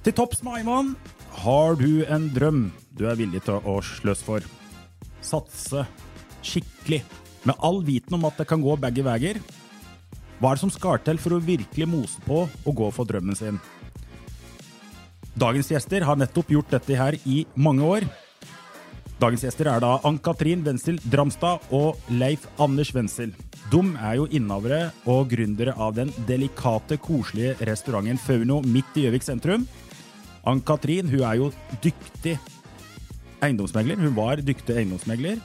[0.00, 0.94] Til topps med Ayman
[1.42, 2.60] har du en drøm
[2.96, 4.44] du er villig til å sløse for.
[5.20, 5.82] Satse
[6.40, 7.02] skikkelig,
[7.44, 9.40] med all viten om at det kan gå begge veier.
[10.40, 13.36] Hva er det som skal til for å virkelig mose på og gå for drømmen
[13.36, 13.60] sin?
[15.36, 18.08] Dagens gjester har nettopp gjort dette her i mange år.
[19.20, 23.34] Dagens gjester er da Ann-Katrin Wenzel Dramstad og Leif Anders Wenzel.
[23.68, 29.28] De er jo innehavere og gründere av den delikate, koselige restauranten Fauno midt i Gjøvik
[29.28, 29.68] sentrum.
[30.48, 31.50] Ann-Katrin hun er jo
[31.84, 32.38] dyktig
[33.44, 34.00] eiendomsmegler.
[34.00, 35.40] Hun var dyktig eiendomsmegler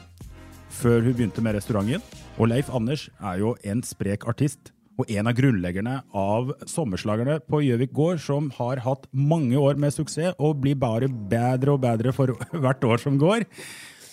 [0.76, 2.04] før hun begynte med restauranten.
[2.36, 4.72] Og Leif Anders er jo en sprek artist.
[4.96, 9.92] Og en av grunnleggerne av Sommerslagerne på Gjøvik gård, som har hatt mange år med
[9.92, 12.32] suksess og blir bare bedre og bedre for
[12.64, 13.44] hvert år som går.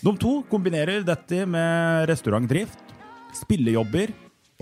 [0.03, 2.75] De to kombinerer dette med restaurantdrift,
[3.39, 4.11] spillejobber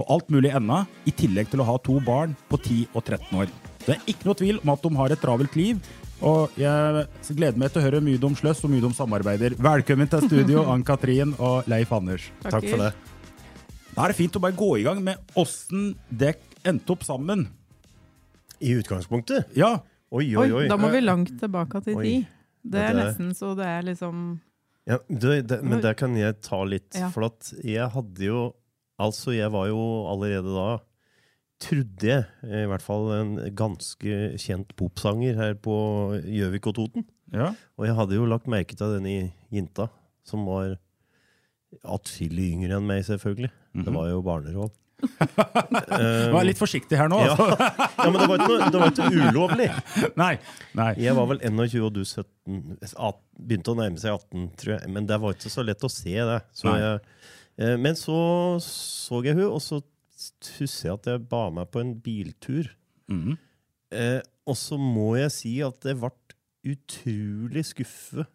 [0.01, 3.41] og alt mulig ennå, i tillegg til å ha to barn på 10 og 13
[3.41, 3.49] år.
[3.87, 5.81] Det er ikke noe tvil om at de har et travelt liv,
[6.21, 9.55] og jeg gleder meg til å høre mye om sløss og mye om samarbeider.
[9.61, 12.27] Velkommen til studio, Ann-Katrin og Leif Anders.
[12.45, 12.91] Takk for det.
[13.95, 17.47] Da er det fint å bare gå i gang med åssen dere endte opp sammen.
[18.61, 19.55] I utgangspunktet?
[19.57, 19.79] Ja,
[20.11, 20.69] Oi, Oi, oi, oi.
[20.69, 22.15] da må vi langt tilbake til de.
[22.67, 24.25] Det er nesten så det er liksom
[24.91, 27.09] Ja, det, det, men det kan jeg ta litt, Ja.
[27.15, 28.41] for at jeg hadde jo
[29.01, 29.79] Altså, jeg var jo
[30.11, 30.67] allerede da
[31.61, 35.75] Trodde jeg, i hvert fall en ganske kjent popsanger her på
[36.25, 37.05] Gjøvik og Toten.
[37.37, 37.51] ja.
[37.77, 39.91] Og jeg hadde jo lagt merke til denne jenta,
[40.25, 40.79] som var
[41.87, 43.51] atskillig yngre enn meg, selvfølgelig.
[43.85, 44.71] Det var jo barnerov.
[46.35, 47.21] Vær litt forsiktig her nå.
[47.25, 47.33] Ja.
[47.33, 47.69] Altså.
[48.01, 49.69] ja, men det var ikke, noe, det var ikke ulovlig.
[50.23, 50.33] Nei.
[50.77, 50.89] nei.
[51.01, 52.59] Jeg var vel 21 og du 17.
[52.97, 54.91] at- Begynte å nærme seg 18, tror jeg.
[54.93, 56.41] Men det var ikke så lett å se det.
[56.53, 56.99] Så jeg,
[57.65, 58.17] eh, men så
[58.61, 59.79] så jeg hun, og så
[60.59, 62.69] husker jeg at jeg ba meg på en biltur.
[63.11, 63.39] Mhm.
[63.91, 66.11] Eh, og så må jeg si at jeg ble
[66.71, 68.27] utrolig skuffet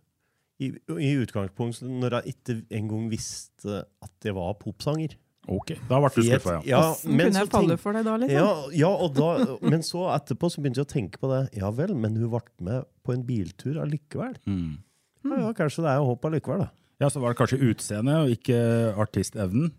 [0.63, 5.15] i, i utgangspunktet når jeg ikke engang visste at jeg var popsanger.
[5.51, 6.61] Ok, da ble du skuffa, ja.
[6.65, 8.39] Ja, men kunne jeg falle tenk- for deg da, liksom?
[8.39, 8.47] ja,
[8.81, 9.27] ja og da,
[9.61, 11.41] men så etterpå så begynte jeg å tenke på det.
[11.59, 14.39] Ja vel, men hun ble med på en biltur allikevel.
[14.49, 14.79] Mm.
[15.25, 16.71] Ja, ja, kanskje det er håp allikevel, da.
[17.03, 18.57] Ja, Så var det kanskje utseendet og ikke
[19.03, 19.73] artistevnen?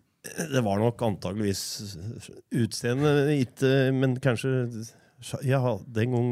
[0.52, 1.96] Det var nok antageligvis
[2.54, 4.52] utseendet, ikke Men kanskje
[5.48, 5.60] Ja,
[5.96, 6.30] den gang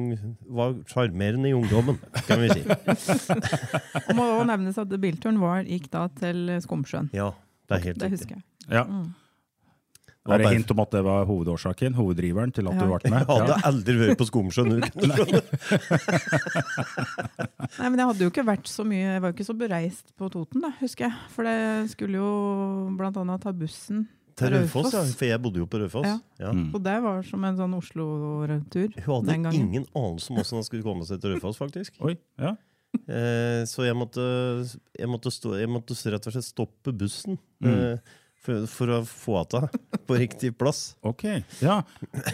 [0.54, 1.96] var sjarmerende i ungdommen,
[2.28, 2.62] kan vi si.
[2.68, 7.08] Det må også nevnes at bilturen var, gikk da til Skomsjøen.
[7.16, 7.30] Ja,
[7.68, 8.18] det er helt Det riktig.
[8.20, 8.44] husker jeg.
[8.76, 8.84] Ja.
[10.24, 12.80] Er det hint om at det var hovedårsaken, hoveddriveren, til at Ja.
[12.80, 13.20] du ble med?
[13.20, 14.70] Jeg hadde aldri vært på Skomsjøen.
[14.72, 14.80] du.
[17.78, 20.12] Nei, men jeg hadde jo ikke vært så mye Jeg var jo ikke så bereist
[20.18, 21.30] på Toten, da, husker jeg.
[21.34, 21.56] For det
[21.92, 22.30] skulle jo
[22.98, 24.04] blant annet ta bussen
[24.38, 25.02] Til Raufoss, ja.
[25.14, 26.08] For jeg bodde jo på Raufoss.
[26.08, 26.16] Ja.
[26.42, 26.52] Ja.
[26.56, 26.70] Mm.
[26.74, 30.68] Og det var som en sånn Oslo-tur Hun hadde den ingen anelse om hvordan hun
[30.70, 32.00] skulle komme seg til Raufoss, faktisk.
[32.04, 32.54] Oi, ja.
[33.10, 34.22] Eh, så jeg måtte,
[34.94, 37.72] jeg, måtte stå, jeg måtte rett og slett stoppe bussen Mm.
[37.72, 38.12] eh,
[38.44, 39.68] for, for å få henne
[40.04, 40.82] på riktig plass.
[41.06, 41.24] Ok,
[41.64, 41.78] ja.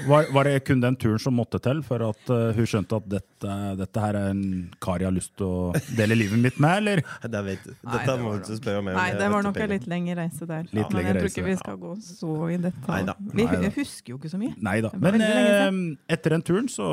[0.08, 3.06] Var, var det kun den turen som måtte til for at uh, hun skjønte at
[3.12, 4.42] dette, dette her er en
[4.82, 7.04] kar jeg har lyst til å dele livet mitt med, eller?
[7.30, 8.98] Det vet, Nei, det må var du spørre meg om.
[8.98, 10.64] Nei, det var nok en litt lengre reise der.
[10.74, 13.04] Litt men jeg tror ikke vi skal gå så i detalj.
[13.06, 13.14] Neida.
[13.20, 13.70] Vi Neida.
[13.76, 14.56] husker jo ikke så mye.
[14.66, 14.90] Nei da.
[14.94, 16.88] Det var Men eh, etter den turen så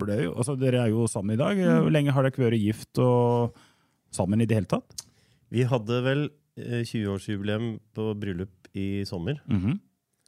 [0.00, 1.60] ble jo altså Dere er jo sammen i dag.
[1.60, 1.84] Mm.
[1.84, 3.62] Hvor lenge har dere vært gift og
[4.16, 5.06] sammen i det hele tatt?
[5.54, 9.40] Vi hadde vel 20-årsjubileum på bryllup i sommer.
[9.46, 9.78] Mhm.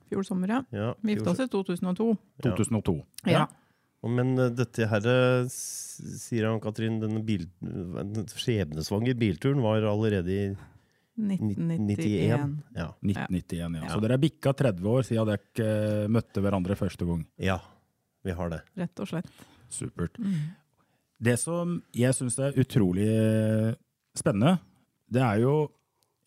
[0.08, 0.62] Fjor sommer, ja.
[0.72, 2.16] Ja, Vi gifta oss i 2002.
[2.42, 2.94] 2002.
[3.26, 3.32] Ja.
[3.32, 3.46] ja.
[4.08, 10.44] Men eh, dette her, eh, sier Ann-Katrin, denne bil, den skjebnesvangre bilturen var allerede i
[11.18, 12.62] 1991.
[12.76, 12.86] Ja.
[13.02, 13.68] 1991, ja.
[13.82, 13.90] Ja.
[13.92, 17.26] Så dere er bikka 30 år siden dere eh, møtte hverandre første gang.
[17.42, 17.58] ja,
[18.24, 18.62] vi har det.
[18.78, 19.28] Rett og slett.
[19.72, 20.16] Supert.
[20.18, 20.54] Mm.
[21.20, 23.08] Det som jeg syns er utrolig
[24.16, 24.58] spennende,
[25.10, 25.52] det er jo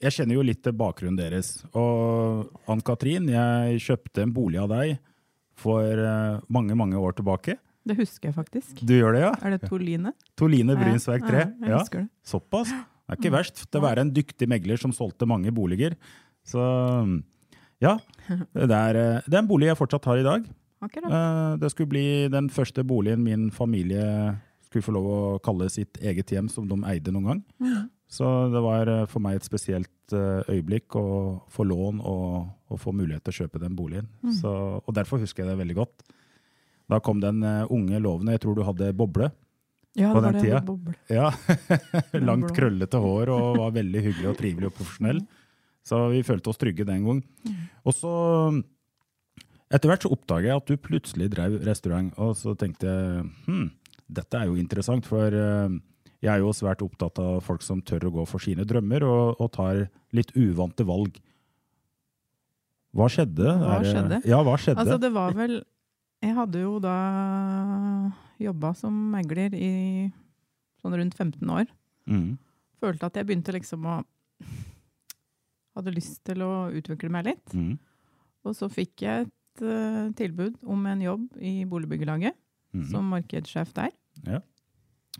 [0.01, 1.63] Jeg kjenner jo litt til bakgrunnen deres.
[1.77, 4.95] Og Ann-Katrin, jeg kjøpte en bolig av deg
[5.61, 7.57] for eh, mange, mange år tilbake.
[7.85, 8.81] Det husker jeg faktisk.
[8.85, 9.31] Du gjør det, ja?
[9.45, 10.11] Er det Toline?
[10.37, 11.37] Toline Brynsverk 3.
[11.45, 12.09] Ja, jeg husker det.
[12.29, 12.69] såpass.
[12.71, 15.95] Det er ikke verst til å være en dyktig megler som solgte mange boliger.
[16.47, 16.61] Så
[17.81, 17.95] ja,
[18.53, 20.45] det er, eh, det er en bolig jeg fortsatt har i dag.
[20.81, 21.11] akkurat.
[21.11, 25.97] Eh, Det skulle bli den første boligen min familie skulle få lov å kalle sitt
[26.01, 27.41] eget hjem, som de eide noen gang.
[28.11, 31.05] Så det var eh, for meg et spesielt eh, øyeblikk å
[31.51, 34.09] få lån og, og få mulighet til å kjøpe den boligen.
[34.35, 34.51] Så,
[34.83, 36.03] og derfor husker jeg det veldig godt.
[36.91, 39.31] Da kom den eh, unge lovende, jeg tror du hadde boble.
[39.95, 40.95] Ja, det var den det boble.
[41.11, 41.29] Ja,
[42.19, 45.21] Langt, krøllete hår og var veldig hyggelig og trivelig og profesjonell.
[45.87, 47.21] Så vi følte oss trygge den gang.
[47.87, 48.11] Og så,
[49.71, 53.65] etter hvert så oppdaget jeg at du plutselig drev restaurant, og så tenkte jeg hm,
[54.11, 55.31] dette er jo interessant, for
[56.21, 59.39] jeg er jo svært opptatt av folk som tør å gå for sine drømmer og,
[59.41, 61.17] og tar litt uvante valg.
[62.93, 63.47] Hva skjedde?
[63.61, 64.19] Hva skjedde?
[64.27, 64.83] Ja, hva skjedde?
[64.83, 65.61] Altså, det var vel
[66.21, 66.95] Jeg hadde jo da
[68.41, 69.71] jobba som megler i
[70.81, 71.65] sånn rundt 15 år.
[72.09, 72.31] mm.
[72.81, 73.99] Følte at jeg begynte liksom å
[75.77, 77.53] Hadde lyst til å utvikle meg litt.
[77.55, 77.77] Mm.
[78.43, 82.35] Og så fikk jeg et uh, tilbud om en jobb i Boligbyggelaget
[82.71, 82.85] Mm.
[82.87, 83.89] som markedssjef der.
[84.23, 84.37] Ja.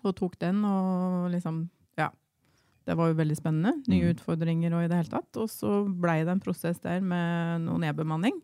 [0.04, 2.10] Og tok den og liksom Ja.
[2.86, 3.74] Det var jo veldig spennende.
[3.88, 4.16] Nye Mm.
[4.16, 5.38] utfordringer og i det hele tatt.
[5.38, 8.42] Og så blei det en prosess der med noe nedbemanning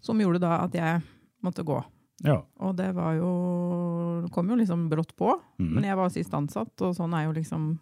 [0.00, 1.02] som gjorde da at jeg
[1.42, 1.84] måtte gå.
[2.24, 2.42] ja.
[2.60, 5.38] Og det var jo Det kom jo liksom brått på.
[5.58, 5.70] Mm.
[5.74, 7.78] Men jeg var sist ansatt, og sånn er jo liksom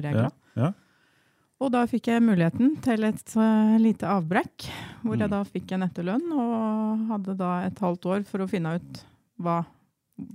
[0.00, 0.30] regla.
[0.56, 0.62] Ja.
[0.62, 0.72] Ja.
[1.60, 4.66] Og da fikk jeg muligheten til et uh, lite avbrekk,
[5.04, 5.20] hvor Mm.
[5.20, 9.04] jeg da fikk en etterlønn, og hadde da et halvt år for å finne ut
[9.40, 9.64] hva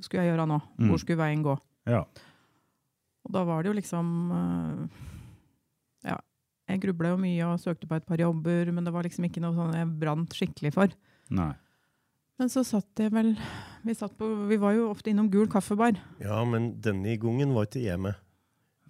[0.02, 0.58] skulle jeg gjøre nå?
[0.80, 0.90] Mm.
[0.92, 1.58] Hvor skulle veien gå?
[1.90, 2.04] ja.
[3.28, 5.00] Og da var det jo liksom eh,
[6.08, 6.14] Ja,
[6.72, 9.42] jeg grubla jo mye og søkte på et par jobber, men det var liksom ikke
[9.44, 10.94] noe sånn jeg brant skikkelig for.
[11.36, 11.50] Nei.
[12.40, 13.34] Men så satt jeg vel
[13.84, 16.00] Vi, satt på, vi var jo ofte innom Gul kaffebar.
[16.24, 18.16] Ja, men denne gangen var ikke jeg med.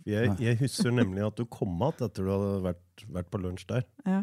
[0.06, 3.66] Jeg, jeg husker nemlig at du kom igjen etter du hadde vært, vært på lunsj
[3.74, 3.88] der.
[4.06, 4.22] Ja.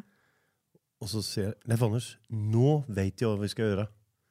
[1.02, 3.88] Og så sier jeg Leif Anders, nå vet jeg hva vi skal gjøre.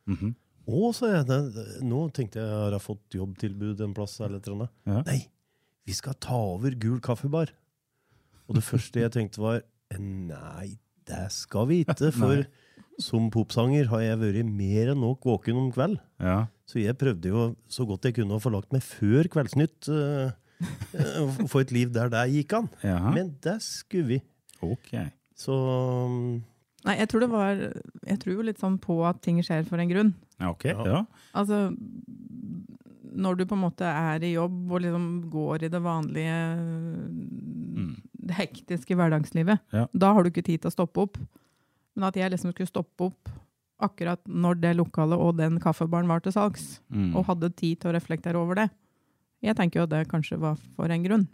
[0.09, 0.31] Mhm.
[0.63, 1.25] Å, sa jeg.
[1.27, 1.39] Det,
[1.83, 4.15] nå tenkte jeg har jeg fått jobbtilbud en plass.
[4.21, 4.71] eller et eller.
[4.87, 5.01] Ja.
[5.07, 5.19] Nei,
[5.87, 7.51] vi skal ta over Gul kaffebar.
[8.47, 9.63] Og det første jeg tenkte var
[9.99, 10.77] Nei,
[11.07, 12.11] det skal vi ikke.
[12.21, 12.45] For
[13.01, 15.99] som popsanger har jeg vært mer enn nok våken om kveld.
[16.21, 16.43] ja.
[16.69, 19.83] Så jeg prøvde jo så godt jeg kunne å få lagt meg før Kveldsnytt.
[19.91, 20.31] Uh,
[21.51, 22.69] få et liv der det gikk an.
[22.87, 23.11] Ja.
[23.13, 24.19] Men det skulle vi.
[24.63, 25.09] Okay.
[25.37, 26.39] Så um,
[26.85, 27.55] Nei, jeg tror det var
[28.07, 30.13] Jeg tror jo litt sånn på at ting skjer for en grunn.
[30.39, 30.65] Ja, ok.
[30.65, 30.83] Ja.
[30.85, 31.05] Ja.
[31.33, 31.75] Altså
[33.13, 36.37] Når du på en måte er i jobb og liksom går i det vanlige
[38.23, 39.87] Det hektiske hverdagslivet, Ja.
[39.93, 41.17] da har du ikke tid til å stoppe opp.
[41.95, 43.29] Men at jeg liksom skulle stoppe opp
[43.83, 47.15] akkurat når det lokalet og den kaffebaren var til salgs, Mm.
[47.15, 48.69] og hadde tid til å reflektere over det.
[49.41, 51.27] Jeg tenker jo at det kanskje var for en grunn.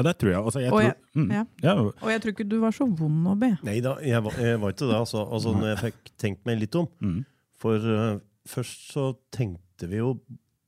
[0.00, 0.40] Ja, det tror jeg.
[0.40, 1.30] Altså, jeg Og tror, jeg- mm.
[1.36, 1.44] ja.
[1.62, 1.74] ja.
[1.84, 3.50] Og jeg tror ikke du var så vond å be.
[3.68, 4.96] Nei da, jeg var, jeg var ikke det.
[4.96, 6.88] Altså, altså når jeg fikk tenkt meg litt om.
[7.04, 7.18] Mm.
[7.60, 8.18] For uh,
[8.48, 10.14] først så tenkte vi jo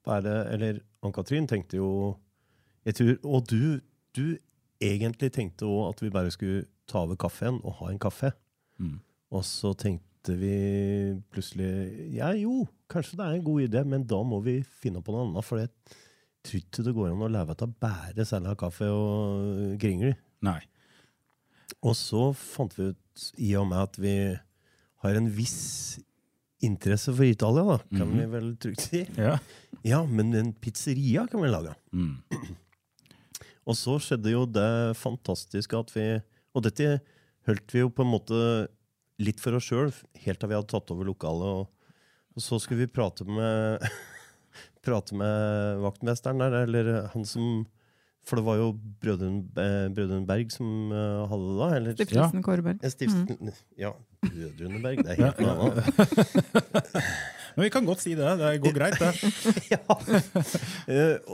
[0.04, 1.88] bare Eller Ann-Katrin tenkte jo
[2.84, 3.80] jeg tror, Og du,
[4.18, 4.36] du
[4.82, 8.32] egentlig tenkte òg at vi bare skulle ta over kaffen og ha en kaffe.
[8.82, 8.96] Mm.
[9.32, 10.56] Og så tenkte vi
[11.32, 15.14] plutselig Ja, jo, kanskje det er en god idé, men da må vi finne på
[15.14, 15.46] noe annet.
[15.46, 15.70] For jeg
[16.42, 20.14] tror ikke det går an å leve av bare selge kaffe og gringel.
[20.42, 20.60] Nei.
[21.82, 24.14] Og så fant vi ut, i og med at vi
[25.02, 25.98] har en viss
[26.62, 28.18] interesse for Italia, da, kan Mhm.
[28.18, 29.04] vi vel trygt si.
[29.18, 29.38] Ja.
[29.84, 31.74] Ja, men en pizzeria kan vi lage.
[31.92, 32.22] Mm.
[33.66, 36.22] Og så skjedde jo det fantastiske at vi
[36.54, 37.00] Og dette
[37.46, 38.68] holdt vi jo på en måte
[39.18, 41.62] litt for oss sjøl, helt til vi hadde tatt over lokalet.
[41.62, 41.68] Og,
[42.36, 43.80] og så skulle vi prate med
[44.82, 47.64] Prate med vaktmesteren der, eller han som
[48.26, 48.68] For det var jo
[49.02, 51.68] Brødrene eh, Berg som eh, hadde det da?
[51.76, 52.78] Eller, Stiftelsen Kåreberg.
[52.82, 55.84] Eh, Stiftelsen Ja, Brødrene Berg, det er helt noe annet.
[57.56, 58.30] Men vi kan godt si det.
[58.40, 59.12] Det går greit, det.
[59.74, 59.82] ja.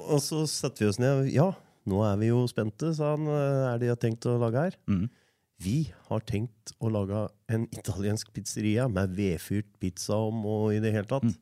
[0.08, 1.28] og så setter vi oss ned.
[1.30, 1.52] Ja,
[1.88, 3.28] nå er vi jo spente, sa han.
[3.28, 4.78] Eh, Er det de har tenkt å lage her?
[4.90, 5.06] Mm.
[5.58, 5.78] Vi
[6.08, 9.70] har tenkt å lage en italiensk pizzeria med vedfyrt
[10.14, 11.34] om og i det hele tatt.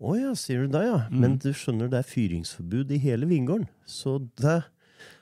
[0.00, 1.00] Å ja, sier du det, ja.
[1.12, 3.66] Men du skjønner, det er fyringsforbud i hele vingården.
[3.84, 4.62] Så det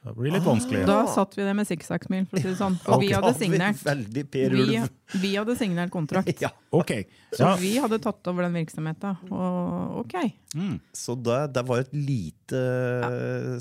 [0.02, 0.85] Det blir litt vanskelig.
[0.87, 2.76] Da satt vi det med sikksakksmil, for å si det sånn.
[2.82, 3.82] For vi hadde signert,
[4.14, 4.78] vi,
[5.23, 6.30] vi hadde signert kontrakt.
[6.44, 6.50] Ja.
[6.70, 6.92] Ok.
[7.35, 7.50] Så Ja.
[7.58, 9.18] vi hadde tatt over den virksomheten.
[9.35, 10.16] Og ok.
[10.54, 10.78] Mm.
[10.94, 13.11] Så det, det var et lite ja.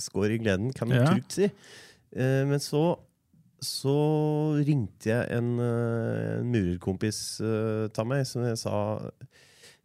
[0.05, 1.11] skår i gleden, kan man Ja.
[1.13, 1.49] trygt si.
[2.13, 2.99] Eh, men så,
[3.61, 3.97] så
[4.61, 8.77] ringte jeg en, eh, en murerkompis uh, av meg, som jeg sa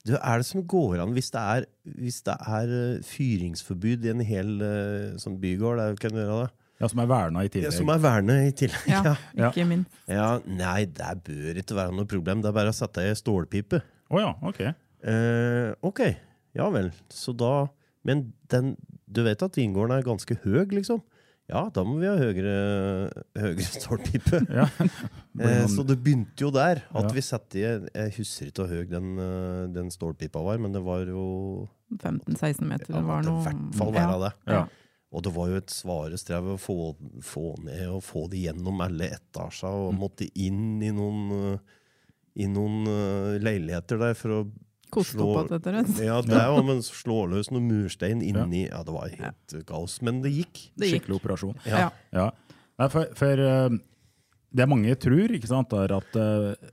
[0.07, 4.11] du, Er det som går an hvis det er, hvis det er eh, fyringsforbud i
[4.11, 5.79] en hel eh, sånn bygård?
[5.79, 6.53] Der, kan du gjøre det?
[6.83, 7.73] ja, som er verna i Ja, tillegg.
[7.77, 8.89] som er verna i tillegg.
[8.91, 9.15] Ja, Ja.
[9.39, 9.51] Ja.
[9.53, 9.85] ikke min.
[10.11, 12.43] Ja, nei, det bør ikke være noe problem.
[12.43, 13.79] Det er bare å sette ei stålpipe.
[14.11, 14.61] Oh, ja, ok.
[15.07, 16.01] Eh, ok,
[16.59, 16.91] ja vel.
[17.11, 17.69] Så da
[18.05, 21.03] Men den Du vet at vingården er ganske høy, liksom?
[21.53, 22.53] Ja, da må vi ha høyere,
[23.37, 24.41] høyere stålpipe.
[24.61, 24.69] Ja.
[25.43, 26.83] Eh, så det begynte jo der.
[26.93, 27.11] At Ja.
[27.17, 30.83] vi satte i Jeg husker ikke hvor høy den, eh, den stålpipa var, men det
[30.85, 31.23] var jo
[31.97, 32.91] 15-16 meter.
[32.93, 34.33] Ja, Det var noe i hvert fall være det.
[34.53, 34.67] Ja.
[35.13, 36.77] Og det var jo et svare strev å få,
[37.25, 41.59] få ned og få det gjennom alle etasjer, og måtte inn i noen, eh,
[42.45, 44.43] i noen leiligheter der for å
[44.93, 45.51] Koste slå- opp.
[46.05, 49.99] Ja, det er jo, men slå løs noen murstein inni Ja, det var helt kaos.
[50.05, 50.67] Men det gikk.
[50.77, 51.07] Det gikk.
[51.07, 51.57] Skikkelig operasjon.
[51.65, 51.79] Ja.
[51.87, 51.89] Ja.
[52.13, 52.27] Ja.
[52.83, 53.79] Nei, for, for eh,
[54.53, 56.71] det mange tror, ikke sant, er at eh,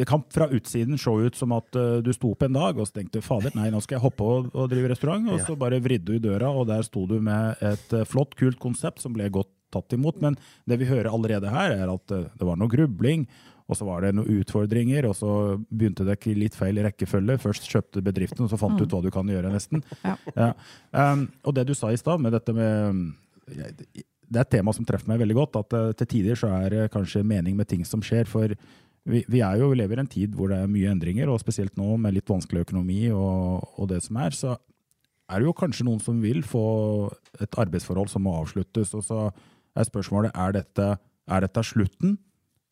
[0.00, 2.88] det kan fra utsiden se ut som at eh, du sto opp en dag og
[2.88, 5.28] så tenkte fader, nei, nå skal jeg hoppe og, og drive restaurant.
[5.32, 5.46] Og Ja.
[5.48, 8.60] så bare vridde du i døra, og der sto du med et eh, flott, kult
[8.60, 10.18] konsept som ble godt tatt imot.
[10.20, 10.36] Men
[10.68, 13.26] det vi hører allerede her, er at eh, det var noe grubling.
[13.70, 15.32] Og så var det noen utfordringer, og så
[15.70, 17.38] begynte det i litt feil rekkefølge.
[17.42, 19.84] Først kjøpte bedriften, og så fant du ut hva du kan gjøre, nesten.
[20.02, 20.16] Ja.
[20.36, 20.50] Ja.
[20.92, 23.04] Um, og det du sa i stad, med dette med
[23.52, 25.58] Det er et tema som treffer meg veldig godt.
[25.60, 28.24] At eh, til tider så er det kanskje mening med ting som skjer.
[28.30, 28.54] For
[29.04, 31.76] vi, vi er jo lever i en tid hvor det er mye endringer, og spesielt
[31.76, 34.32] nå med litt vanskelig økonomi og, og det som er.
[34.32, 34.54] Så
[35.28, 36.64] er det jo kanskje noen som vil få
[37.42, 38.94] et arbeidsforhold som må avsluttes.
[38.96, 40.88] Og så er spørsmålet er dette,
[41.28, 42.16] er dette slutten,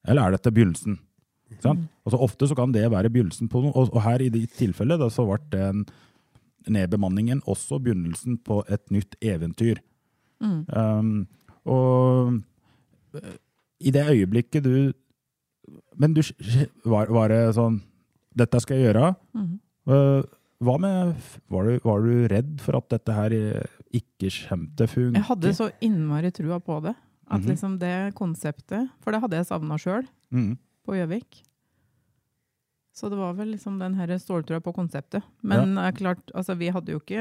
[0.09, 0.99] eller er dette begynnelsen?
[1.50, 1.59] Mm.
[1.64, 1.88] Sant?
[2.07, 4.99] Altså Ofte så kan det være begynnelsen på noe, og, og her i ditt tilfelle
[5.00, 5.85] da, så ble den
[6.71, 9.80] nedbemanningen også begynnelsen på et nytt eventyr.
[10.40, 11.26] Um,
[11.69, 12.40] og
[13.16, 13.35] eh,
[13.85, 14.92] i det øyeblikket du
[16.00, 16.23] Men du,
[16.88, 17.83] var, var det sånn
[18.33, 19.11] Dette skal jeg gjøre.
[19.37, 20.23] Eh,
[20.64, 21.12] hva med
[21.52, 25.19] var du, var du redd for at dette her eh, ikke kommer til å funke?
[25.19, 26.95] Jeg hadde så innmari trua på det.
[27.30, 27.49] At Mhm.
[27.49, 30.58] liksom det konseptet For det hadde jeg savna sjøl Mhm.
[30.87, 31.42] på Gjøvik.
[32.92, 34.06] Så det var vel liksom den her
[34.60, 35.22] på konseptet.
[35.42, 35.87] Men ja.
[35.88, 37.20] er klart, altså vi hadde jo ikke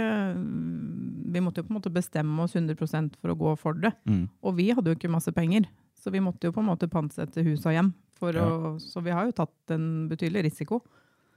[1.32, 3.94] Vi måtte jo på en måte bestemme oss 100% for å gå for det.
[4.08, 4.28] Mm.
[4.44, 7.44] Og vi hadde jo ikke masse penger, så vi måtte jo på en måte pantsette
[7.46, 7.94] hus og hjem.
[8.34, 8.42] Ja.
[8.50, 10.82] å, så vi har jo tatt en betydelig risiko.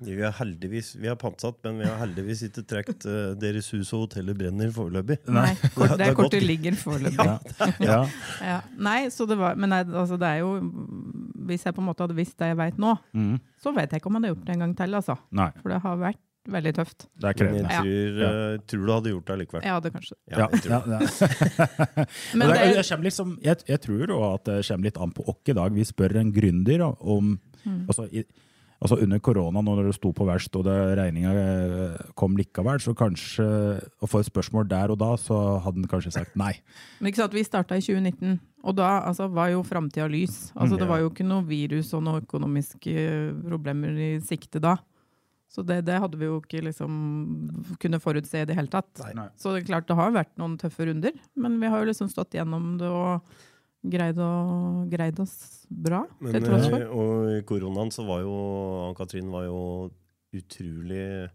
[0.06, 3.92] Vi har heldigvis, vi har pantsatt, men vi har heldigvis ikke trukket uh, deres hus
[3.94, 5.20] og hotellet brenner foreløpig.
[5.32, 7.28] Nei, kort, Det det er kortet ligger foreløpig.
[7.28, 7.38] Ja.
[7.90, 8.00] ja.
[8.42, 8.58] Ja.
[8.76, 10.52] Nei, så det var, men nei, altså det er jo
[11.48, 13.32] Hvis jeg på en måte hadde visst det jeg vet nå, mm.
[13.62, 14.98] så vet jeg ikke om jeg hadde gjort det en gang til.
[15.00, 15.18] altså.
[15.38, 17.06] Nei, For det har vært veldig tøft.
[17.22, 19.62] det er Men jeg tror, eh, tror du hadde gjort det likevel.
[19.66, 20.98] Jeg hadde kanskje Ja, Ja, jeg tror ja, det.
[20.98, 22.06] ja.
[22.38, 25.52] Men det, det, det liksom, jeg, jeg tror at det kommer litt an på oss
[25.54, 25.74] i dag.
[25.76, 27.84] Vi spør en gründer om Mm.
[27.86, 28.24] altså, i,
[28.82, 33.46] altså Under korona, når det sto på verst og regninga eh, kom likevel, så kanskje
[34.02, 36.52] å få et spørsmål der og da, så hadde han kanskje sagt nei.
[37.00, 40.50] Men ikke sant, Vi starta i 2019, og da altså, var jo framtida lys.
[40.54, 43.06] Altså, det var jo ikke noe virus og noen økonomiske
[43.46, 44.76] problemer i sikte da.
[45.52, 46.92] Så det, det hadde vi jo ikke liksom
[47.80, 49.02] kunne forutse i det hele tatt.
[49.12, 49.26] Nei.
[49.36, 52.08] Så det er klart det har vært noen tøffe runder, men vi har jo liksom
[52.08, 53.42] stått gjennom det og
[53.82, 54.30] greid, å,
[54.90, 56.04] greid oss bra.
[56.20, 56.84] Men, til tross eh, for.
[56.94, 58.34] og i koronaen så var jo
[58.88, 59.62] Ann-Katrin var jo
[60.32, 61.30] utrolig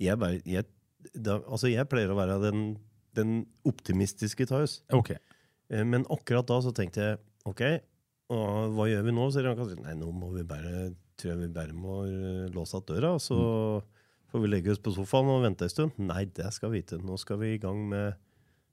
[0.00, 0.66] Jeg, bare, jeg,
[1.14, 2.64] da, altså jeg pleier å være den,
[3.16, 4.80] den optimistiske Taus.
[4.92, 5.16] Okay.
[5.20, 5.38] Ok.
[5.72, 7.62] Eh, Men akkurat da så tenkte jeg OK,
[8.32, 9.30] og hva gjør vi nå?
[9.34, 9.82] sier Ann-Katrin.
[9.86, 13.38] Nei, nå må vi bare tror jeg vi bare må eh, låse igjen døra, så
[14.32, 15.98] får vi legge oss på sofaen og vente en stund.
[16.00, 17.00] Nei, det skal vi ikke.
[17.04, 18.16] Nå skal vi i gang med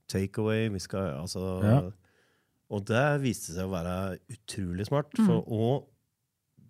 [0.09, 0.69] takeaway.
[0.73, 1.79] Vi skal altså Ja.
[2.69, 3.95] Og det viste seg å være
[4.29, 5.15] utrolig smart.
[5.17, 5.87] For, Og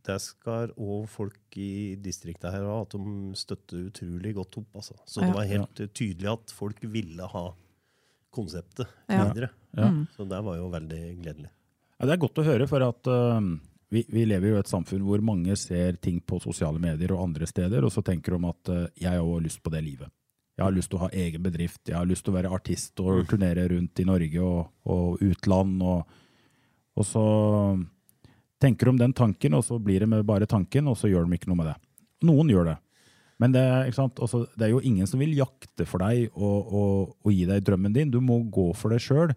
[0.08, 4.70] det skal òg folk i distrikta her ha, at de støtter utrolig godt opp.
[4.82, 4.96] Altså.
[5.06, 7.46] Så det var helt tydelig at folk ville ha
[8.34, 9.50] konseptet videre.
[9.76, 9.90] Ja.
[9.90, 9.90] Ja.
[10.16, 11.50] Så det var jo veldig gledelig.
[12.00, 13.42] Ja, det er godt å høre, for at uh,
[13.92, 17.26] vi, vi lever jo i et samfunn hvor mange ser ting på sosiale medier og
[17.28, 20.14] andre steder, og så tenker de at uh, jeg har òg lyst på det livet.
[20.60, 23.00] Jeg har lyst til å ha egen bedrift, jeg har lyst til å være artist
[23.00, 25.80] og turnere rundt i Norge og, og utland.
[25.80, 26.20] Og,
[27.00, 27.24] og så
[28.60, 31.40] tenker de den tanken, og så blir det med bare tanken, og så gjør de
[31.40, 31.78] ikke noe med det.
[32.28, 32.76] Noen gjør det.
[33.40, 33.64] Men det?
[34.04, 37.64] Også, det er jo ingen som vil jakte for deg og, og, og gi deg
[37.64, 38.12] drømmen din.
[38.12, 39.32] Du må gå for det sjøl.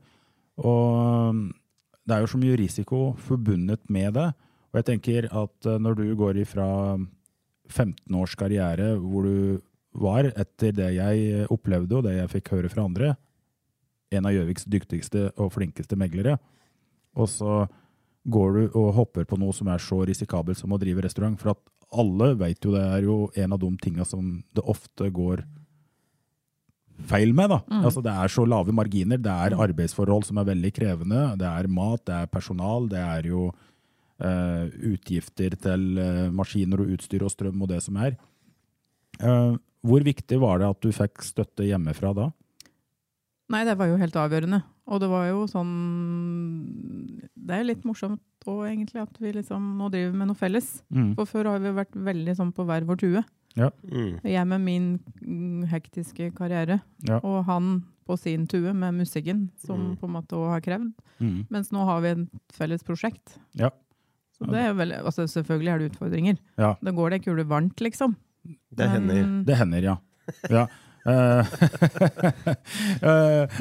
[0.58, 1.38] Og
[2.02, 4.32] det er jo så mye risiko forbundet med det.
[4.72, 6.66] Og jeg tenker at eh, når du går ifra
[7.70, 9.60] 15 års karriere hvor du
[9.92, 13.14] var, etter det jeg opplevde og det jeg fikk høre fra andre,
[14.12, 16.38] en av Gjøviks dyktigste og flinkeste meglere,
[17.16, 17.62] og så
[18.32, 21.38] går du og hopper på noe som er så risikabelt som å drive restaurant.
[21.40, 25.10] For at alle vet jo det er jo en av de tinga som det ofte
[25.12, 25.42] går
[27.08, 27.50] feil med.
[27.50, 27.60] da.
[27.82, 29.18] Altså Det er så lave marginer.
[29.18, 31.24] Det er arbeidsforhold som er veldig krevende.
[31.40, 33.48] Det er mat, det er personal, det er jo
[34.22, 38.16] eh, utgifter til eh, maskiner og utstyr og strøm og det som er.
[39.20, 42.30] Eh, hvor viktig var det at du fikk støtte hjemmefra da?
[43.52, 44.62] Nei, det var jo helt avgjørende.
[44.88, 45.72] Og det var jo sånn
[47.36, 50.80] Det er litt morsomt òg, egentlig, at vi liksom nå driver med noe felles.
[50.90, 51.12] Mm.
[51.18, 53.22] For før har vi vært veldig sånn på hver vår tue.
[53.54, 54.16] Mm.
[54.24, 54.86] Jeg med min
[55.20, 57.20] mm, hektiske karriere, Ja.
[57.22, 59.96] og han på sin tue med musikken, som Mm.
[60.00, 60.92] på en måte også har krevd.
[61.20, 61.46] Mm.
[61.50, 63.36] Mens nå har vi et felles prosjekt.
[63.54, 63.70] Ja.
[64.38, 66.38] Så det er jo veldig, altså Selvfølgelig er det utfordringer.
[66.58, 66.74] Ja.
[66.82, 68.16] Det går det kule varmt, liksom.
[68.78, 69.28] Det hender.
[69.46, 69.96] Det hender, ja.
[70.50, 70.66] ja.
[71.02, 71.46] Eh,
[73.10, 73.60] eh,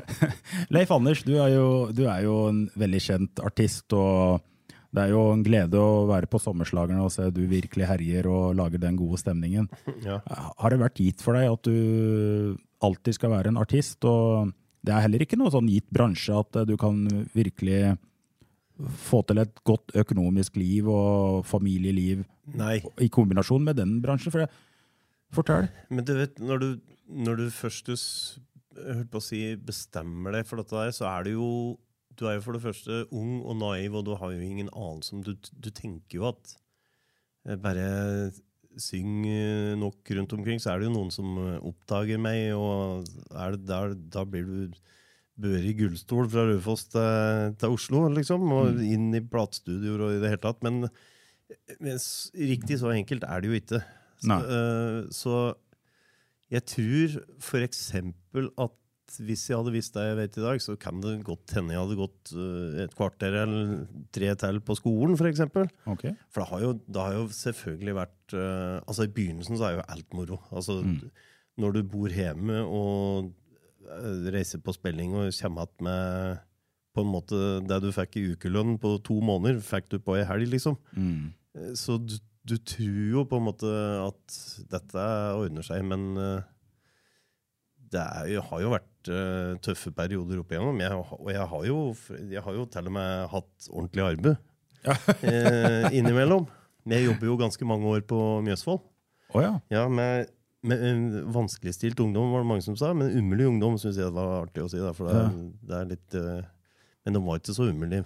[0.70, 4.44] Leif Anders, du er, jo, du er jo en veldig kjent artist, og
[4.92, 8.56] det er jo en glede å være på Sommerslagerne og se du virkelig herjer og
[8.60, 9.70] lager den gode stemningen.
[10.06, 10.20] Ja.
[10.28, 14.02] Har det vært gitt for deg at du alltid skal være en artist?
[14.08, 14.52] Og
[14.86, 17.04] det er heller ikke noe sånn gitt bransje at eh, du kan
[17.38, 17.98] virkelig
[18.82, 22.24] få til et godt økonomisk liv og familieliv
[22.58, 24.34] Nei, i kombinasjon med den bransjen.
[24.34, 24.50] For det,
[25.36, 25.70] fortell.
[25.90, 26.70] men du vet, når du,
[27.08, 31.34] når du først holdt på å si, bestemmer deg for dette der, så er du
[31.36, 31.50] jo
[32.20, 35.16] Du er jo for det første ung og naiv, og du har jo ingen anelse
[35.16, 36.56] om Du, du tenker jo at
[37.48, 38.32] eh, bare
[38.80, 43.08] syng eh, nok rundt omkring, så er det jo noen som eh, oppdager meg, og
[43.32, 44.82] er det der, da blir du
[45.42, 50.22] bør i gullstol fra Raufoss til, til Oslo, liksom, og inn i platestudioer og i
[50.22, 50.62] det hele tatt.
[50.66, 50.84] Men,
[51.80, 51.98] men
[52.52, 53.82] riktig så enkelt er det jo ikke.
[54.22, 55.36] Så, eh, så
[56.52, 57.18] jeg tror
[57.66, 58.78] eksempel at
[59.20, 61.82] hvis jeg hadde visst det jeg vet i dag, så kan det godt hende jeg
[61.82, 63.82] hadde gått eh, et kvarter eller
[64.16, 65.68] tre til på skolen, for eksempel.
[65.92, 66.06] Ok.
[66.32, 69.76] For det har jo, det har jo selvfølgelig vært eh, Altså I begynnelsen så er
[69.80, 70.40] jo alt moro.
[70.52, 70.80] Altså
[71.60, 73.34] Når du bor hjemme og
[74.32, 76.48] reiser på spilling og kommer igjen med
[76.92, 77.38] på en måte
[77.68, 80.76] det du fikk i ukelønn på to måneder, fikk du på ei helg, liksom.
[80.92, 81.32] Mm.
[81.80, 83.70] Så du, du tror jo på en måte
[84.02, 84.38] at
[84.72, 85.04] dette
[85.38, 86.42] ordner seg, men eh,
[87.92, 90.80] det er, har jo vært eh, tøffe perioder opp igjennom.
[90.82, 91.80] Jeg, og jeg har, jo,
[92.32, 94.30] jeg har jo til og med hatt ordentlig arbeid
[95.22, 96.48] eh, innimellom.
[96.86, 98.80] Men jeg jobber jo ganske mange år på Mjøsvoll.
[99.36, 99.52] Oh, ja.
[99.72, 100.32] Ja, med,
[100.66, 102.90] med vanskeligstilt ungdom, var det mange som sa.
[102.98, 104.82] Men umulig ungdom syns jeg det var artig å si.
[104.82, 105.38] Da, for det, er-
[105.70, 106.42] det er litt eh,
[107.06, 108.04] Men de var ikke så umulige,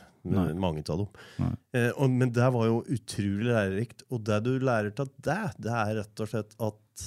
[0.55, 1.55] mange av dem.
[1.75, 4.05] Eh, og, men det var jo utrolig lærerikt.
[4.09, 7.05] Og det du lærer av det, det er rett og slett at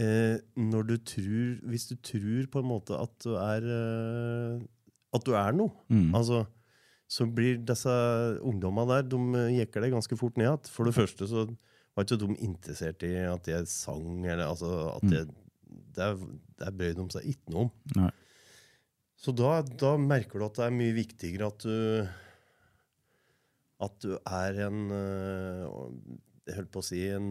[0.00, 4.64] eh, når du tror Hvis du tror på en måte at du er eh,
[5.14, 6.12] At du er noe, Mm.
[6.16, 6.44] altså
[7.14, 7.92] så blir disse
[8.42, 9.18] ungdommene der De
[9.60, 10.70] jekker deg ganske fort ned igjen.
[10.72, 11.44] For det første så
[11.94, 15.28] var ikke de interessert i at jeg sang, eller altså at jeg,
[15.94, 16.08] det,
[16.58, 17.70] det brød de seg ikke noe om.
[18.00, 18.08] Nei.
[19.24, 22.06] Så da, da merker du at det er mye viktigere at du
[23.84, 25.64] At du er en øh,
[26.44, 27.28] Jeg holdt på å si en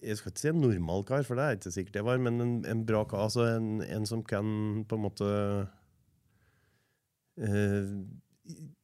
[0.00, 2.40] Jeg skal ikke si en normal kar, for det er ikke sikkert jeg var, men
[2.40, 3.26] en, en bra kar.
[3.26, 4.46] Altså en, en som kan
[4.86, 5.28] på en måte
[7.42, 7.88] eh,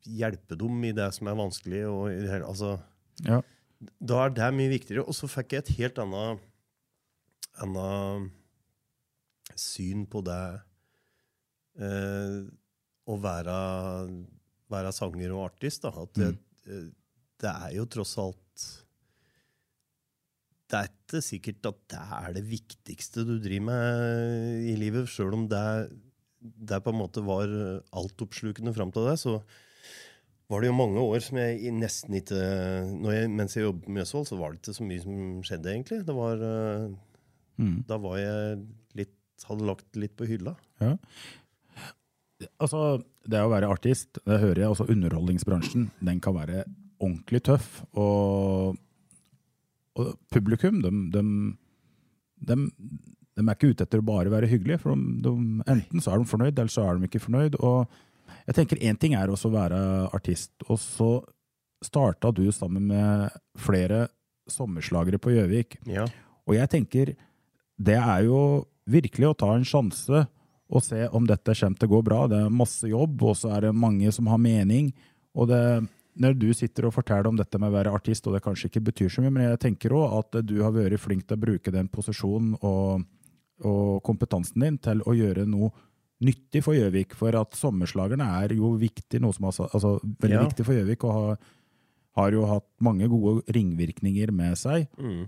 [0.09, 1.83] hjelpe dem i det som er vanskelig.
[1.87, 2.09] Og,
[2.41, 2.73] altså,
[3.29, 3.39] Ja.
[4.01, 5.05] da er det mye viktigere.
[5.05, 6.43] Og så fikk jeg et helt annet,
[7.63, 8.33] annet
[9.55, 10.43] syn på det
[11.81, 12.39] eh,
[13.09, 13.57] å være,
[14.73, 15.85] være sanger og artist.
[15.85, 15.93] Da.
[16.05, 16.31] At det,
[16.67, 16.87] mm.
[17.43, 18.69] det er jo tross alt
[20.71, 25.35] Det er ikke sikkert at det er det viktigste du driver med i livet, sjøl
[25.37, 25.67] om det,
[26.41, 27.51] det på en måte var
[27.93, 29.19] altoppslukende fram til det.
[29.21, 29.41] så
[30.49, 32.39] var det jo mange år som jeg nesten ikke
[32.93, 35.71] når jeg, Mens jeg jobbet med Mjøsvoll, så var det ikke så mye som skjedde,
[35.73, 36.01] egentlig.
[36.09, 36.93] Det var, eh,
[37.61, 37.85] Mm.
[37.89, 38.63] Da var jeg
[38.99, 40.53] litt Hadde lagt litt på hylla.
[40.79, 40.93] Ja.
[42.63, 46.65] Altså, det å være artist, det hører jeg også underholdningsbransjen, den kan være
[47.03, 47.83] ordentlig tøff.
[47.99, 48.79] Og,
[49.99, 51.25] og publikum, de, de,
[52.49, 52.57] de,
[53.37, 54.83] de er ikke ute etter å bare være hyggelige.
[54.85, 57.61] For enten så er de fornøyd, eller så er de ikke fornøyd.
[57.61, 57.87] Og
[58.47, 59.81] jeg tenker én ting er også å være
[60.15, 61.13] artist, og så
[61.83, 64.07] starta du sammen med flere
[64.51, 65.81] sommerslagere på Gjøvik.
[65.91, 66.07] Ja.
[66.47, 67.15] Og jeg tenker,
[67.79, 68.39] det er jo
[68.91, 70.25] virkelig å ta en sjanse
[70.73, 72.21] og se om dette kommer til å gå bra.
[72.33, 74.89] Det er masse jobb, og så er det mange som har mening.
[75.37, 75.61] Og det,
[76.23, 78.87] når du sitter og forteller om dette med å være artist, og det kanskje ikke
[78.89, 81.75] betyr så mye, men jeg tenker òg at du har vært flink til å bruke
[81.75, 83.05] den posisjonen og,
[83.69, 85.71] og kompetansen din til å gjøre noe
[86.23, 87.17] nyttig for Gjøvik.
[87.19, 90.47] For at sommerslagerne er jo viktig, noe som altså, altså veldig Ja.
[90.47, 91.39] viktig for Gjøvik, og har,
[92.23, 94.89] har jo hatt mange gode ringvirkninger med seg.
[94.97, 95.25] Mm.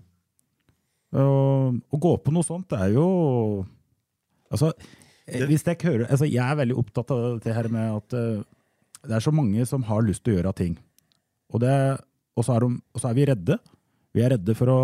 [1.15, 3.09] Og, å gå på noe sånt, det er jo
[4.55, 4.69] Altså,
[5.25, 8.43] hvis jeg hører altså, Jeg er veldig opptatt av det her med at uh,
[9.05, 10.77] det er så mange som har lyst til å gjøre ting.
[11.53, 11.73] Og, det,
[12.37, 13.59] og, så er de, og så er vi redde.
[14.17, 14.79] Vi er redde for å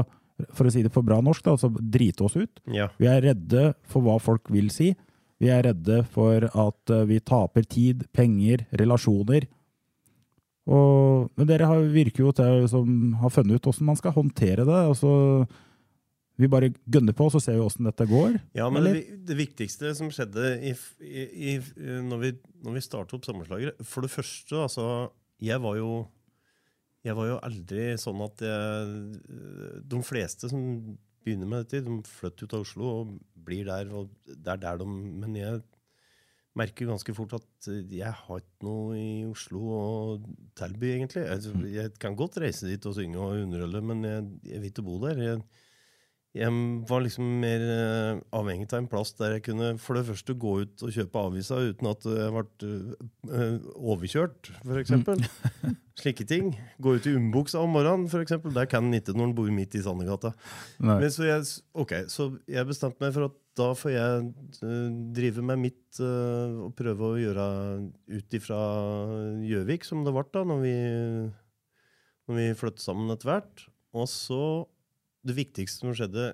[0.57, 2.61] for å si det på bra norsk, da, altså drite oss ut.
[2.72, 2.87] Ja.
[3.00, 4.94] Vi er redde for hva folk vil si.
[5.40, 9.48] Vi er redde for at uh, vi taper tid, penger, relasjoner.
[10.70, 12.83] Og, men dere har, virker jo til å
[13.22, 14.81] ha funnet ut hvordan man skal håndtere det.
[14.92, 15.12] Altså,
[16.40, 18.38] vi bare gønner på, så ser vi hvordan dette går.
[18.59, 21.59] Ja, men det, det viktigste som skjedde i, i, i,
[22.07, 22.33] når vi,
[22.64, 24.87] når vi startet opp Sommerslagere For det første, altså
[25.42, 25.92] Jeg var jo
[27.07, 29.20] jeg var jo aldri sånn at jeg,
[29.88, 30.64] De fleste som
[31.24, 33.14] begynner med dette, de flytter ut av Oslo og
[33.46, 33.92] blir der.
[33.92, 35.62] og det er der de, Men jeg
[36.59, 39.83] merker ganske fort at jeg har ikke noe i Oslo å
[40.59, 41.24] tilby, egentlig.
[41.29, 44.87] Jeg, jeg kan godt reise dit og synge og underholde, men jeg, jeg vil ikke
[44.88, 45.20] bo der.
[45.24, 45.44] Jeg,
[46.31, 46.51] jeg
[46.87, 50.53] var liksom mer eh, avhengig av en plass der jeg kunne for det første gå
[50.62, 52.71] ut og kjøpe avisa uten at jeg ble
[53.35, 54.95] eh, overkjørt, f.eks.
[56.01, 56.53] Slike ting.
[56.81, 58.38] Gå ut i umbuksa om morgenen, f.eks.
[58.55, 60.31] Der kan en ikke når en bor midt i Sandegata.
[60.79, 64.88] Men så jeg, okay, så jeg bestemte meg for at da får jeg eh,
[65.19, 67.47] drive med mitt eh, og prøve å gjøre
[68.07, 68.61] ut ifra
[69.51, 70.77] Gjøvik, som det ble da når vi,
[72.31, 73.71] når vi flyttet sammen etter hvert.
[73.99, 74.45] Og så
[75.26, 76.30] Det viktigste som skjedde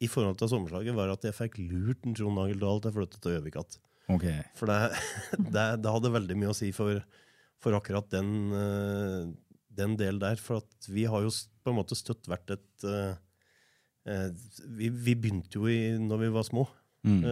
[0.00, 2.96] i forhold til sommerslaget, var at jeg fikk lurt en Trond Nagel Dahl til å
[2.96, 3.80] flytte til Gjøvik igjen.
[4.14, 4.26] Ok.
[4.58, 4.78] For det,
[5.56, 7.02] det, det hadde veldig mye å si for,
[7.60, 9.26] for akkurat den, eh,
[9.82, 10.40] den del der.
[10.40, 13.12] For at vi har jo på en måte støtt vært et eh,
[14.08, 14.26] eh,
[14.78, 16.68] vi, vi begynte jo i, når vi var små,
[17.00, 17.22] Mm.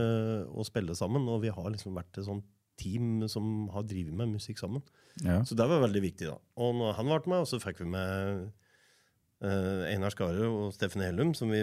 [0.57, 1.27] å spille sammen.
[1.29, 2.47] Og vi har liksom vært et sånt
[2.81, 4.81] team som har drevet med musikk sammen.
[5.21, 5.43] Ja.
[5.45, 6.25] Så det var veldig viktig.
[6.31, 6.39] da.
[6.57, 8.47] Og når han ble med, og så fikk vi med
[9.39, 11.61] Einar Skare og Steffen Hellum, som vi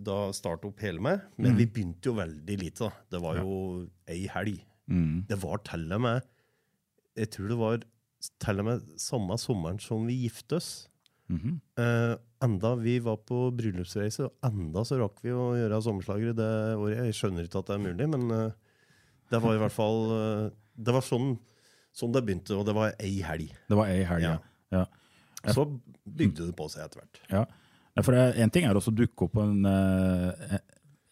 [0.00, 1.26] da startet opp hele med.
[1.36, 2.88] Men vi begynte jo veldig lite.
[2.88, 2.92] da.
[3.12, 3.56] Det var jo
[4.08, 4.62] ei helg.
[4.88, 5.26] Mm.
[5.28, 6.24] Det var til og med
[7.16, 7.82] Jeg tror det var
[8.42, 10.70] til og med samme sommeren som vi giftet oss.
[11.32, 11.60] Mhm.
[11.78, 16.50] Eh, enda vi var på bryllupsreise, og enda så rakk vi å gjøre sommerslagere det
[16.76, 17.04] året.
[17.06, 18.56] Jeg skjønner ikke at det er mulig, men eh,
[19.30, 21.36] det var i hvert fall eh, Det var sånn,
[21.92, 23.52] sånn det begynte, og det var ei helg.
[23.68, 24.36] Det var ei helg, ja.
[24.72, 24.84] ja.
[25.50, 25.66] Så
[26.06, 27.22] bygde det på seg etter hvert.
[27.32, 27.46] Ja.
[27.92, 30.58] Ja, For Én en ting er å dukke opp en eh,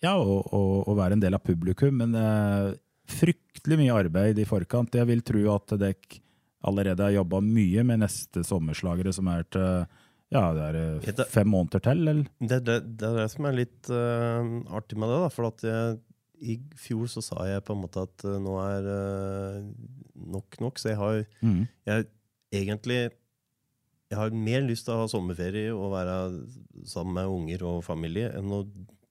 [0.01, 2.71] Ja, og, og, og være en del av publikum, men eh,
[3.11, 4.95] fryktelig mye arbeid i forkant.
[4.97, 6.21] Jeg vil tro at dere
[6.65, 9.85] allerede har jobba mye med neste sommerslagere, som er til
[10.31, 12.29] ja, det er eh, fem måneder til, eller?
[12.39, 14.47] Det, det, det er det som er litt uh,
[14.79, 15.17] artig med det.
[15.25, 15.97] da, for at jeg,
[16.41, 19.57] I fjor så sa jeg på en måte at uh, nå er uh,
[20.31, 20.79] nok nok.
[20.79, 21.65] Så jeg har Mm.
[21.91, 22.07] jeg,
[22.55, 23.01] egentlig
[24.11, 26.15] jeg har mer lyst til å ha sommerferie og være
[26.91, 28.65] sammen med unger og familie enn å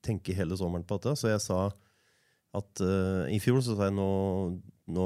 [0.04, 1.16] tenke hele sommeren på dette.
[1.20, 1.70] Så jeg sa
[2.60, 4.10] at uh, I fjor så sa jeg nå,
[4.92, 5.06] nå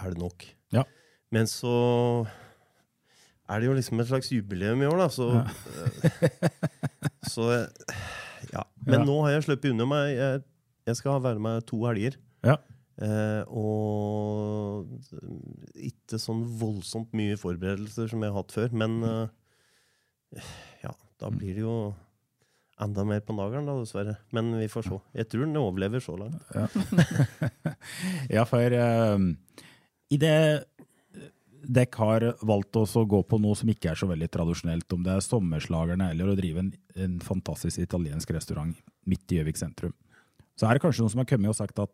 [0.00, 0.46] er det nok.
[0.74, 0.82] Ja.
[1.30, 1.74] Men så
[3.50, 5.08] er det jo liksom et slags jubileum i år, da.
[5.10, 6.40] Så, ja.
[7.26, 7.94] så eh,
[8.54, 8.62] ja.
[8.86, 9.06] Men Ja.
[9.06, 10.12] nå har jeg sluppet unna meg.
[10.14, 10.42] Jeg,
[10.90, 12.18] jeg skal være med to helger.
[12.46, 12.56] Ja.
[13.00, 14.86] Eh, og
[16.10, 18.72] ikke sånn voldsomt mye forberedelser som jeg har hatt før.
[18.82, 20.40] Men uh,
[20.82, 21.76] ja, da blir det jo
[22.80, 24.16] enda mer på nagelen, da, dessverre.
[24.34, 25.00] Men vi får se.
[25.20, 26.40] Jeg tror den overlever så langt.
[28.32, 29.26] Ja, for uh,
[30.10, 30.36] i det
[31.60, 35.12] dere har valgt å gå på noe som ikke er så veldig tradisjonelt, om det
[35.12, 38.72] er sommerslagerne eller å drive en, en fantastisk italiensk restaurant
[39.08, 39.92] midt i Gjøvik sentrum,
[40.56, 41.92] så er det kanskje noen som har kommet og sagt at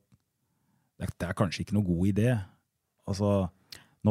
[1.02, 2.30] det, det er kanskje ikke noe god idé.
[3.10, 3.32] Altså,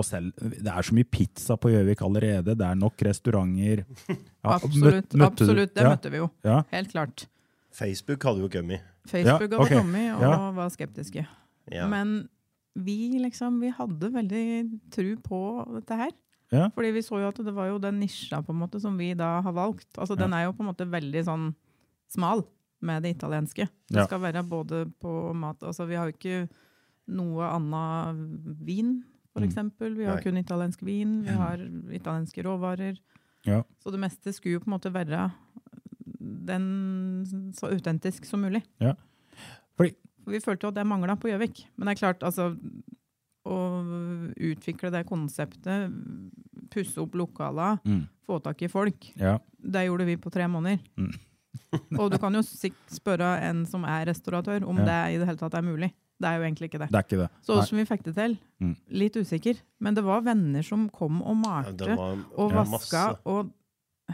[0.04, 3.86] selv, det er så mye pizza på Gjøvik allerede, det er nok restauranter.
[4.46, 5.10] Ja, Absolutt.
[5.10, 6.30] møt- møtte du- absolutt, Det ja, møtte vi jo.
[6.44, 7.26] Ja, Helt klart.
[7.74, 8.82] Facebook hadde jo kommet.
[9.08, 9.70] Facebook Ja, hadde ok.
[9.74, 10.52] kommet og Ja.
[10.52, 11.28] var skeptiske.
[11.72, 11.88] Ja.
[11.88, 12.30] Men
[12.76, 15.40] vi liksom, vi hadde veldig tru på
[15.74, 16.12] dette her.
[16.52, 16.70] Ja.
[16.70, 19.14] Fordi vi så jo at det var jo den nisja på en måte som vi
[19.16, 19.88] da har valgt.
[19.98, 21.56] Altså Den er jo på en måte veldig sånn
[22.08, 22.46] smal
[22.82, 23.68] med det italienske.
[23.90, 24.06] Det Ja.
[24.06, 26.50] skal være både på mat Altså vi har jo ikke
[27.08, 29.04] noe annet vin,
[29.36, 29.98] for Mm.
[29.98, 30.24] Vi har Nei.
[30.24, 31.58] kun italiensk vin, vi har
[31.92, 32.98] italienske råvarer.
[33.46, 33.64] Ja.
[33.84, 35.32] Så det meste skulle jo på en måte være
[36.20, 38.64] den så autentisk som mulig.
[39.78, 41.66] Fordi- For Vi følte jo at det mangla på Gjøvik.
[41.78, 42.58] Men det er klart, altså
[43.46, 45.94] Å utvikle det konseptet,
[46.72, 48.08] pusse opp lokala, Mm.
[48.28, 49.38] få tak i folk, ja.
[49.62, 50.80] det gjorde vi på tre måneder.
[50.98, 51.14] Mm.
[52.00, 54.86] og du kan jo spørre en som er restauratør, om Ja.
[54.86, 55.94] det i det hele tatt er mulig.
[56.22, 56.88] Det er jo egentlig ikke det.
[56.94, 57.30] Det er ikke det.
[57.44, 58.76] Så som vi fikk det til, Mm.
[58.90, 59.58] litt usikker.
[59.84, 63.50] Men det var venner som kom og Ja, malte ja, var og ja, vaska, og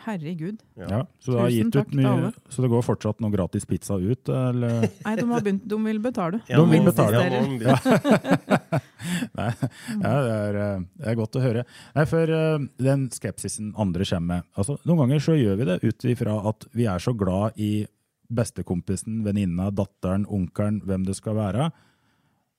[0.06, 0.58] herregud.
[0.80, 3.98] Ja, så, det Tusen gitt ut til mye, så det går fortsatt noe gratis pizza
[4.00, 4.30] ut?
[4.30, 4.88] Eller?
[5.06, 6.40] Nei, de har begynt, de vil betale.
[6.50, 7.22] Ja, De vil betale.
[7.62, 7.76] Ja.
[9.38, 11.66] Nei, ja, det, er, eh, det er godt å høre.
[11.96, 15.80] Nei, for eh, den skepsisen andre kommer med altså, Noen ganger så gjør vi det
[15.84, 17.86] ut ifra at vi er så glad i
[18.32, 21.70] bestekompisen, venninna, datteren, onkelen, hvem det skal være.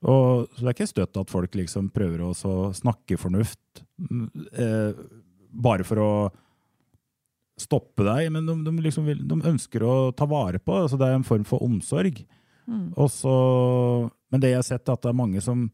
[0.02, 2.32] Og, så det er ikke støtt at folk liksom prøver å
[2.74, 4.24] snakke fornuft mm,
[4.58, 5.02] eh,
[5.52, 6.12] bare for å
[7.60, 10.74] stoppe deg, men de, de, liksom vil, de ønsker å ta vare på.
[10.74, 12.24] altså Det er en form for omsorg.
[12.96, 13.34] Og så,
[14.32, 15.68] men det jeg har sett, er at det er mange som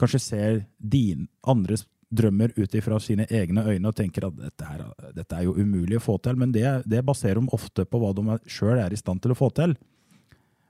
[0.00, 4.82] kanskje ser din, andres drømmer ut ifra sine egne øyne og tenker at dette er,
[5.16, 6.36] dette er jo umulig å få til.
[6.40, 9.38] Men det, det baserer de ofte på hva de sjøl er i stand til å
[9.38, 9.74] få til.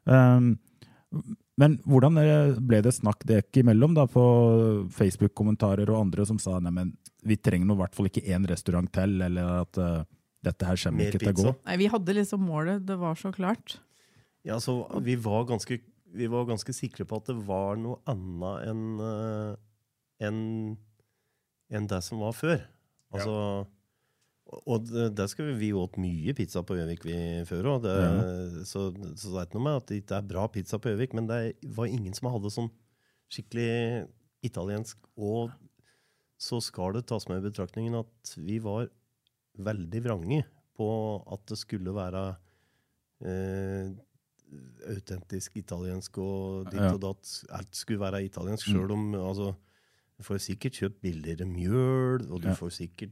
[0.06, 0.54] Um,
[1.60, 2.16] men hvordan
[2.64, 4.22] ble det snakk dekk imellom da, på
[4.94, 6.92] Facebook-kommentarer og andre som sa nei, men
[7.28, 10.04] vi trenger nå i hvert fall ikke én restaurant til, eller at uh,
[10.42, 11.54] dette her kommer Mer ikke til å gå?
[11.68, 13.76] Nei, vi hadde liksom målet, det var så klart.
[14.48, 15.78] Ja, så vi var, ganske,
[16.16, 19.52] vi var ganske sikre på at det var noe annet enn uh,
[20.22, 20.40] en,
[21.72, 22.64] enn det som var før.
[23.12, 23.36] Altså,
[24.66, 24.84] Og
[25.16, 27.06] det skal vi, vi åt mye pizza på Gjøvik
[27.48, 27.86] før òg.
[28.68, 31.14] Så, så det er ikke noe med at det ikke er bra pizza på Gjøvik,
[31.16, 31.38] men det
[31.76, 32.68] var ingen som hadde sånn
[33.32, 34.08] skikkelig
[34.44, 34.98] italiensk.
[35.16, 35.50] Og
[36.42, 38.90] så skal det tas med i betraktningen at vi var
[39.62, 40.42] veldig vrange
[40.76, 40.88] på
[41.32, 42.22] at det skulle være
[43.24, 43.92] eh,
[44.92, 46.92] autentisk italiensk og ditt Ja.
[46.94, 47.30] og datt.
[47.56, 49.54] Alt skulle være italiensk, sjøl om altså,
[50.18, 52.54] Du får sikkert kjøpt billigere mjøl, og du Ja.
[52.54, 53.10] får sikkert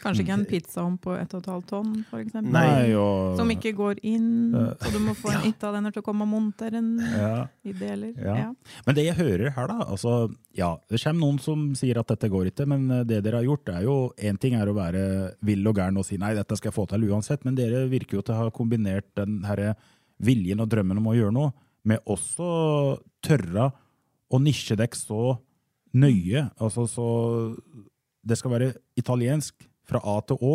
[0.00, 2.94] Kanskje ikke en pizzaovn på 1,5 tonn, for eksempel.
[2.98, 4.72] Og, Som ikke går inn, Ja.
[4.80, 7.46] så du må få en italiener til å komme og montere den ja.
[7.62, 8.12] i deler.
[8.16, 8.36] Ja.
[8.40, 8.48] Ja.
[8.86, 12.28] Men det jeg hører her, da altså, Ja, det kommer noen som sier at dette
[12.32, 15.04] går ikke, men eh, det dere har gjort, er jo Én ting er å være
[15.44, 18.18] vill og gæren og si nei, dette skal jeg få til uansett, men dere virker
[18.18, 19.74] jo til å ha kombinert den herre
[20.22, 21.52] viljen og drømmen om å gjøre noe,
[21.84, 23.70] med også tørre
[24.32, 25.36] å nisje dekk så
[25.98, 26.48] nøye.
[26.62, 27.06] Altså så
[28.22, 30.54] Det skal være italiensk fra A til Å.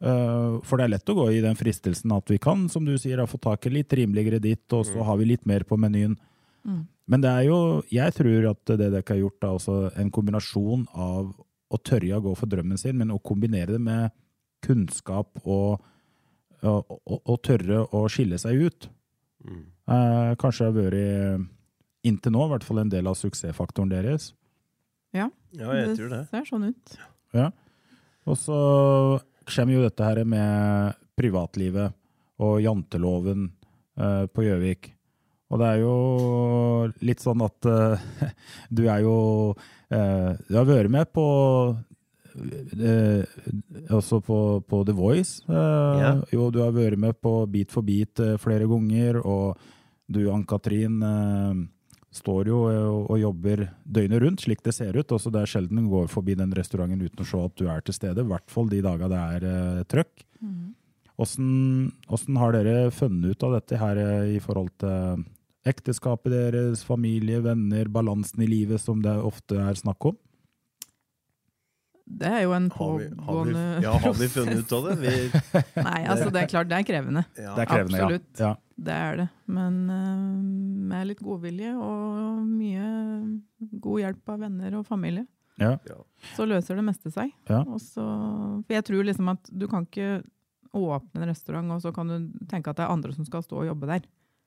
[0.00, 2.94] Eh, For det er lett å gå i den fristelsen at vi kan, som du
[2.98, 6.16] sier, få tak i litt rimeligere ditt, og så har vi litt mer på menyen.
[7.08, 10.86] Men det er jo, jeg tror at det dere har gjort, er også en kombinasjon
[10.92, 11.30] av
[11.72, 14.10] å tørre å gå for drømmen sin, men å kombinere det med
[14.64, 15.80] kunnskap og,
[16.62, 18.88] og, og, og tørre å skille seg ut.
[19.48, 21.46] Eh, kanskje har vært,
[22.04, 24.32] inntil nå, i hvert fall en del av suksessfaktoren deres.
[25.16, 26.22] Ja, Ja, jeg tror det.
[26.28, 26.98] ser sånn ut.
[27.32, 27.50] Ja.
[28.28, 28.58] Og så
[29.48, 31.94] kommer jo dette her med privatlivet
[32.44, 33.48] og janteloven
[33.98, 34.90] eh, på Gjøvik.
[35.48, 35.94] Og det er jo
[37.08, 38.08] litt sånn at eh,
[38.76, 39.14] du er jo
[39.88, 41.24] eh, Du har vært med på
[42.36, 43.24] eh,
[43.96, 44.38] også på,
[44.68, 45.40] på The Voice.
[45.48, 46.12] Eh, Ja.
[46.32, 49.58] Jo, du har vært med på Beat for beat flere ganger, og
[50.08, 51.64] du, Ann-Katrin, eh,
[52.18, 55.14] står jo eh, og, jobber døgnet rundt, slik det ser ut.
[55.14, 57.84] Også det er sjelden du går forbi den restauranten uten å se at du er
[57.86, 60.26] til stede, i hvert fall de dagene det er eh, trøkk.
[61.18, 61.48] Hvordan,
[62.06, 65.26] hvordan har dere funnet ut av dette her eh, i forhold til
[65.68, 70.18] ekteskapet deres, familie, venner, balansen i livet, som det ofte er snakk om?
[72.08, 74.86] Det er jo en Har vi, har vi, pågående ja, har vi funnet ut av
[74.86, 74.94] det?
[75.02, 75.42] Vi,
[75.88, 77.24] Nei, altså det er klart, det er krevende.
[77.36, 77.52] ja.
[77.52, 78.30] Det er krevende, absolutt.
[78.40, 78.54] ja.
[78.78, 79.26] Det er det.
[79.50, 80.38] Men uh,
[80.92, 82.86] med litt godvilje og mye
[83.82, 85.26] god hjelp av venner og familie,
[85.58, 85.74] ja.
[86.36, 87.32] så løser det meste seg.
[87.50, 87.64] Ja.
[87.66, 88.04] Og så,
[88.62, 90.20] for jeg tror liksom at du kan ikke
[90.78, 93.62] åpne en restaurant, og så kan du tenke at det er andre som skal stå
[93.64, 94.06] og jobbe der.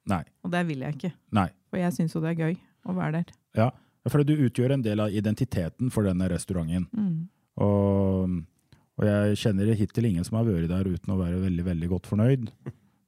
[0.10, 0.24] Nei.
[0.46, 1.14] Og det vil jeg ikke.
[1.36, 1.50] Nei.
[1.70, 2.56] For jeg syns jo det er gøy
[2.88, 3.34] å være der.
[3.58, 3.70] Ja.
[4.10, 6.88] For du utgjør en del av identiteten for denne restauranten.
[6.96, 7.28] Mm.
[7.62, 8.38] Og,
[8.98, 12.10] og jeg kjenner hittil ingen som har vært der uten å være veldig, veldig godt
[12.10, 12.48] fornøyd.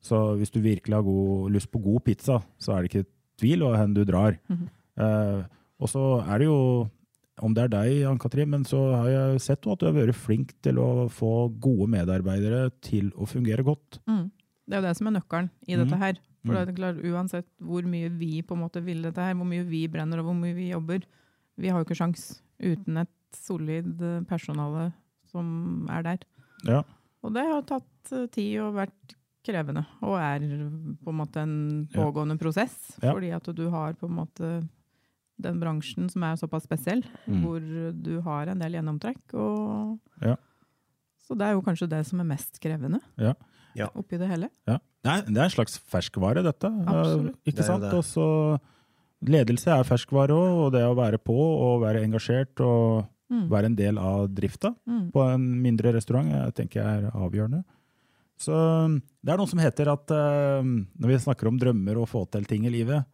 [0.03, 3.05] Så hvis du virkelig har god, lyst på god pizza, så er det ikke
[3.39, 4.35] tvil om hvor du drar.
[4.51, 4.67] Mhm.
[4.99, 5.43] Eh,
[5.79, 6.89] og så er det jo,
[7.41, 10.51] om det er deg, Ann-Katrin, men så har jeg sett at du har vært flink
[10.63, 13.99] til å få gode medarbeidere til å fungere godt.
[14.07, 14.29] Mm.
[14.67, 15.81] Det er jo det som er nøkkelen i Mm.
[15.83, 16.13] dette her.
[16.45, 16.65] For Mm.
[16.65, 19.63] det er klart, Uansett hvor mye vi på en måte vil dette her, hvor mye
[19.65, 21.01] vi brenner og hvor mye vi jobber,
[21.57, 24.93] vi har jo ikke sjans uten et solid eh, personale
[25.31, 26.17] som er der.
[26.65, 26.83] Ja.
[27.23, 30.39] Og det har tatt eh, tid og vært krevende, og er
[31.03, 32.01] på en måte en Ja.
[32.03, 32.97] pågående prosess.
[33.01, 33.13] Ja.
[33.13, 34.69] Fordi at du har på en måte
[35.41, 37.41] den bransjen som er såpass spesiell, Mm.
[37.43, 37.59] hvor
[38.03, 39.33] du har en del gjennomtrekk.
[39.33, 40.35] Og Ja.
[41.27, 43.33] Så det er jo kanskje det som er mest krevende Ja.
[43.75, 43.87] Ja.
[43.95, 44.49] oppi det hele.
[44.67, 44.77] Ja.
[45.03, 46.63] Nei, det er en slags ferskvare, dette.
[46.85, 47.35] Absolutt.
[47.45, 47.81] Eh, Ikke Det sant?
[47.81, 47.93] det.
[47.93, 48.59] Og så
[49.25, 53.49] ledelse er ferskvare òg, og det å være på og være engasjert og Mm.
[53.49, 55.11] være en del av drifta Mm.
[55.11, 57.63] på en mindre restaurant, jeg tenker jeg er avgjørende.
[58.43, 58.55] Så
[59.23, 62.47] det er noe som heter at uh, når vi snakker om drømmer og få til
[62.49, 63.05] ting i livet,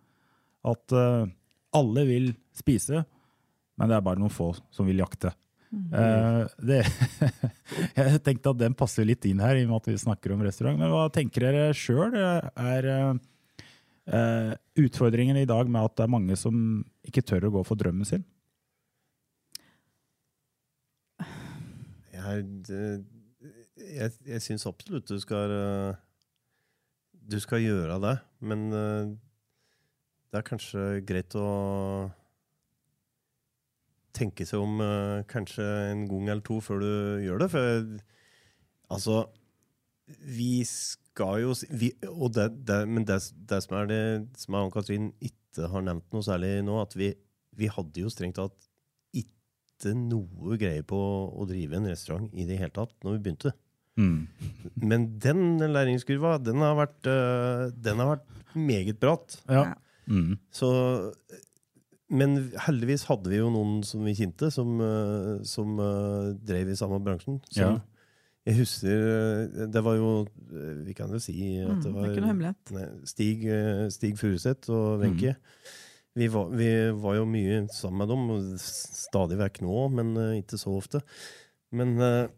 [0.66, 1.30] at uh,
[1.78, 3.04] alle vil spise,
[3.80, 5.32] men det er bare noen få som vil jakte.
[5.70, 6.82] Uh, det,
[8.00, 10.42] jeg tenkte at den passer litt inn her, i og med at vi snakker om
[10.48, 10.82] restaurant.
[10.82, 12.90] Men hva tenker dere sjøl er
[14.80, 18.08] utfordringen i dag med at det er mange som ikke tør å gå for drømmen
[18.10, 18.26] sin?
[22.18, 23.19] Jeg, det-
[23.90, 25.98] jeg, jeg syns absolutt du skal eh,
[27.30, 29.12] Du skal gjøre det, men eh,
[30.30, 31.50] det er kanskje greit å
[34.16, 36.94] tenke seg om eh, kanskje en gang eller to før du
[37.26, 37.50] gjør det.
[37.54, 37.84] For
[38.96, 39.20] altså
[40.26, 44.04] Vi skal jo vi, Men det, det som er det
[44.38, 47.14] som Ann-Katrin ikke har nevnt noe særlig nå, at vi,
[47.58, 48.70] vi hadde jo strengt tatt
[49.88, 53.54] noe greie på å drive en restaurant i det hele tatt når vi begynte.
[54.00, 54.28] Mm.
[54.90, 59.42] Men den læringskurva, den har vært, øh, den har vært meget bratt.
[59.52, 59.74] Ja.
[60.08, 60.38] Mm.
[60.56, 60.70] Så,
[62.10, 66.78] men heldigvis hadde vi jo noen som vi kjente, som, øh, som øh, drev i
[66.80, 67.42] samme bransjen.
[67.52, 67.80] Som, Ja.
[68.48, 70.26] Jeg husker Det var jo
[70.88, 72.54] Vi kan jo si at Mm, det det var er ikke noe.
[72.72, 73.44] Nei, Stig,
[73.94, 75.36] Stig Furuseth og Wenche.
[76.16, 76.70] Vi, var, vi
[77.04, 81.02] var jo mye sammen med dem, stadig vekk nå, men ikke så ofte.
[81.72, 82.32] Men f-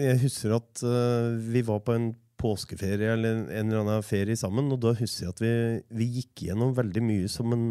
[0.00, 2.10] jeg husker at uh, vi var på en
[2.40, 5.52] påskeferie eller en, en eller annen ferie sammen, og da husker jeg at vi,
[6.00, 7.66] vi gikk gjennom veldig mye som, en,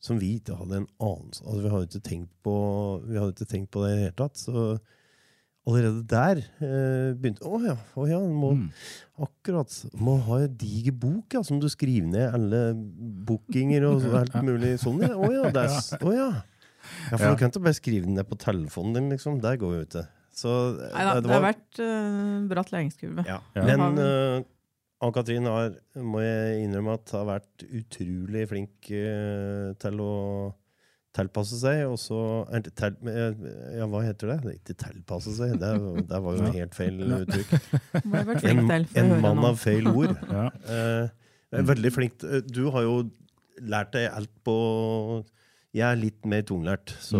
[0.00, 2.54] som vi ikke hadde en anelse altså, Vi hadde ikke tenkt på,
[3.04, 4.40] vi hadde ikke tenkt på det i det hele tatt.
[4.40, 4.64] Så
[5.64, 8.66] allerede der eh, begynte Å ja, å ja må, Mm.
[9.28, 9.76] akkurat.
[9.96, 12.64] Må ha en diger bok ja, som du skriver ned alle
[13.28, 15.00] bookinger og så- alt mulig sånn.
[15.04, 15.14] Ja.
[15.16, 16.30] Å ja, det er, å ja.
[16.40, 17.30] ja, for Ja.
[17.32, 19.40] du kan ikke bare skrive den ned på telefonen din, liksom.
[19.44, 20.06] Der går jo ikke.
[20.34, 23.24] Så eh, Neida, det, var- har vært uh, bratt læringskurve.
[23.28, 23.38] ja.
[23.54, 23.64] Ja.
[23.68, 24.08] Men Det
[24.42, 24.50] uh,
[25.04, 30.12] Ann-Katrin har, må jeg innrømme at har vært utrolig flink uh, til å
[31.14, 32.16] tilpasse seg, og så
[32.50, 33.42] det eh,
[33.78, 34.38] Ja, hva heter det?
[34.42, 35.68] Det Ikke tilpasse seg, det,
[36.10, 37.52] det var jo helt feil uttrykk.
[38.50, 38.64] En,
[38.98, 40.16] en mann av feil ord.
[40.34, 40.48] Ja.
[40.66, 42.18] uh, veldig flink
[42.50, 42.96] Du har jo
[43.62, 44.56] lært deg alt på
[45.74, 47.18] Jeg er litt mer tunglært, så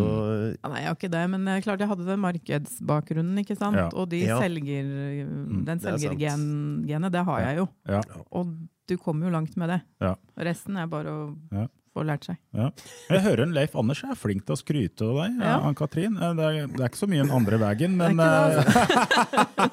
[0.55, 3.75] Ja, nei, jeg har ikke det, men klart jeg hadde den markedsbakgrunnen, ikke sant?
[3.77, 3.89] Ja.
[3.93, 4.39] Og de Ja.
[4.41, 4.85] selger,
[5.27, 7.69] den det er selgergenet, det har jeg jo.
[7.89, 8.01] Ja.
[8.31, 8.55] Og
[8.87, 9.81] du kommer jo langt med det.
[10.01, 10.15] Ja.
[10.39, 11.67] Resten er bare å Ja.
[11.97, 12.37] få lært seg.
[12.55, 12.71] Ja.
[13.11, 15.59] Jeg hører en Leif Anders er flink til å skryte av deg, Ja.
[15.61, 16.17] Ann-Katrin.
[16.23, 18.55] Eh, Det, er- det er ikke så mye den andre veien, Det er men ikke
[18.55, 19.65] eh,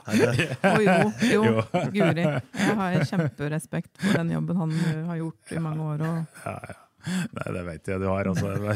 [0.10, 1.62] Å jo, jo, Jo.
[1.94, 2.24] Guri.
[2.26, 4.70] Jeg har kjemperespekt for den jobben han
[5.08, 6.00] har gjort i mange år.
[6.08, 6.74] Og,
[7.06, 8.74] Nei, det vet jeg du har, også.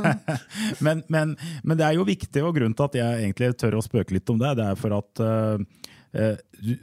[0.86, 3.84] men, men, men det er jo viktig, og grunnen til at jeg egentlig tør å
[3.84, 6.74] spøke litt om det, det er for at eh, du,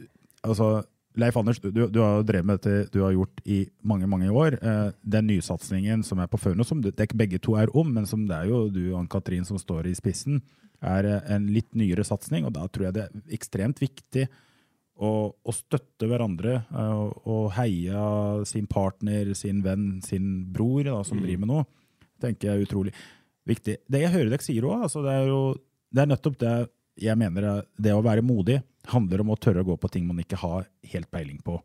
[0.47, 0.71] altså,
[1.19, 4.55] Leif Anders, du, du har drevet med dette du har gjort i mange mange år.
[4.61, 8.07] Eh, den nysatsingen som er på Fauno, som det, ikke begge to er om, men
[8.07, 10.39] som det er jo du og Ann-Katrin som står i spissen,
[10.81, 12.47] er en litt nyere satsing.
[12.47, 14.29] Og da tror jeg det er ekstremt viktig
[15.01, 18.03] å, å støtte hverandre eh, og, og heie
[18.49, 21.65] sin partner, sin venn, sin bror da, som driver med noe.
[22.21, 22.93] tenker jeg er utrolig
[23.49, 23.79] viktig.
[23.89, 25.41] Det jeg hører dere sier òg, altså det er jo
[25.91, 26.55] det er nettopp det
[27.01, 28.59] jeg mener er, det å være modig
[28.91, 31.57] handler om å tørre å gå på ting man ikke har helt peiling på.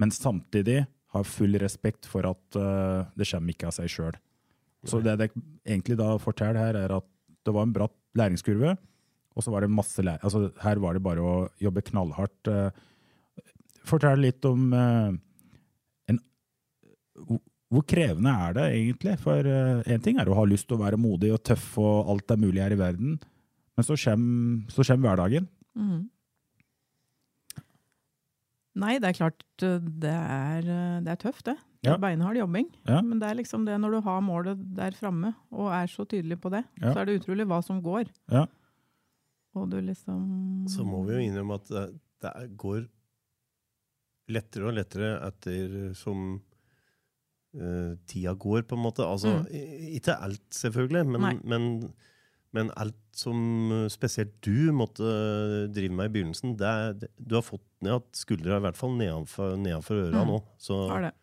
[0.00, 0.82] Men samtidig
[1.14, 4.18] ha full respekt for at uh, det kommer ikke av seg sjøl.
[4.86, 7.06] Så det dere egentlig da forteller her, er at
[7.46, 8.76] det var en bratt læringskurve,
[9.38, 10.24] og så var det masse læring.
[10.26, 12.50] Altså, her var det bare å jobbe knallhardt.
[12.50, 12.70] eh.
[13.88, 15.12] Fortell litt om eh,
[16.12, 16.18] en,
[17.22, 17.44] hvor-
[17.88, 19.14] krevende er det egentlig?
[19.22, 19.46] For
[19.86, 22.42] én ting er å ha lyst til å være modig og tøff og alt er
[22.42, 23.18] mulig her i verden,
[23.76, 24.66] men så kommer,
[25.06, 25.48] hverdagen.
[25.78, 25.98] mm.
[28.78, 30.62] Nei, det er klart det er,
[31.02, 31.56] det er tøft, det.
[31.86, 31.96] Ja.
[31.98, 32.66] beinhard jobbing.
[32.86, 33.00] Ja.
[33.06, 36.38] Men det er liksom det når du har målet der framme, og er så tydelig
[36.42, 36.92] på det, Ja.
[36.92, 38.08] så er det utrolig hva som går.
[38.30, 38.46] Ja.
[39.56, 41.86] Og du liksom Så må vi jo innrømme at det,
[42.24, 42.86] det går
[44.28, 46.40] lettere og lettere etter som
[47.56, 49.06] uh, tida går, på en måte.
[49.06, 49.94] Altså, Mm.
[49.96, 51.92] Ikke alt, selvfølgelig, men, men,
[52.52, 55.08] men alt som spesielt du måtte
[55.74, 58.94] drive med i begynnelsen, det det, du har fått ned at skuldra i hvert fall
[58.98, 60.34] nedenfor, nedenfor øra Mm.
[60.34, 60.42] nå.
[60.58, 61.14] Så har det.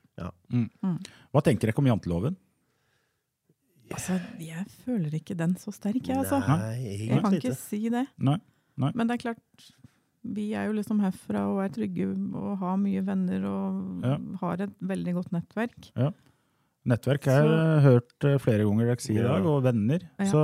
[1.31, 2.35] Hva tenker dere om janteloven?
[3.93, 6.39] Altså, jeg føler ikke den så sterk, jeg, altså.
[6.41, 8.05] Nei, Jeg kan ikke si det.
[8.17, 8.37] Nei.
[8.81, 8.91] Nei.
[8.97, 9.67] Men det er klart,
[10.25, 14.17] vi er jo liksom herfra og er trygge og har mye venner og Ja.
[14.41, 15.91] har et veldig godt nettverk.
[15.95, 16.09] Ja.
[16.85, 19.99] Nettverk har jeg hørt eh, flere ganger dere sier i dag, og venner.
[20.19, 20.25] Ja.
[20.29, 20.41] Så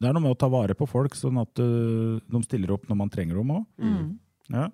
[0.00, 2.86] det er noe med å ta vare på folk, sånn at eh, de stiller opp
[2.88, 3.66] når man trenger dem òg.
[3.80, 4.18] Mm.
[4.54, 4.68] Ja.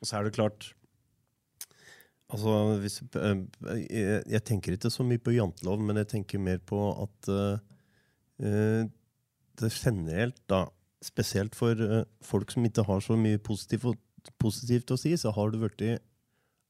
[0.00, 0.72] Og så er det klart
[2.32, 3.42] Altså, hvis, eh,
[3.90, 7.58] jeg, jeg tenker ikke så mye på jantelov, men jeg tenker mer på at uh,
[8.40, 8.86] eh,
[9.60, 10.64] det generelt, da,
[11.04, 14.00] spesielt for uh, folk som ikke har så mye positivt,
[14.40, 15.86] positivt å si, så har det blitt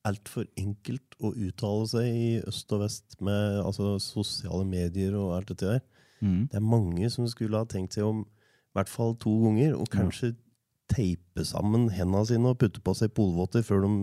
[0.09, 5.53] altfor enkelt å uttale seg i øst og vest med altså, sosiale medier og alt
[5.53, 5.85] dette der.
[6.23, 6.49] Mm.
[6.51, 9.91] Det er mange som skulle ha tenkt seg om i hvert fall to ganger, og
[9.93, 10.33] kanskje
[10.93, 13.95] teipe sammen hendene sine og putte på seg polvotter før de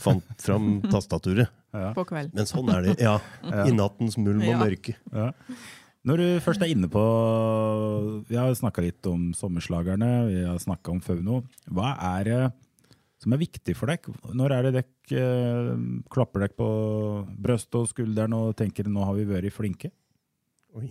[0.00, 1.52] fant fram tastaturet.
[1.96, 2.32] På kveld.
[2.36, 2.96] Men sånn er det.
[3.00, 3.18] Ja.
[3.64, 4.96] I nattens mulm og mørke.
[5.12, 5.30] Ja.
[6.02, 7.02] Når du først er inne på
[8.26, 11.42] Vi har snakka litt om sommerslagerne, vi har snakka om Fauno.
[11.70, 12.40] Hva er det
[13.22, 14.08] som er viktig for deg?
[14.34, 15.68] Når er det dekk eh,
[16.10, 16.68] klapper dere på
[17.38, 19.92] brystet og skulderen og tenker nå har vi vært flinke?
[20.74, 20.90] Oi.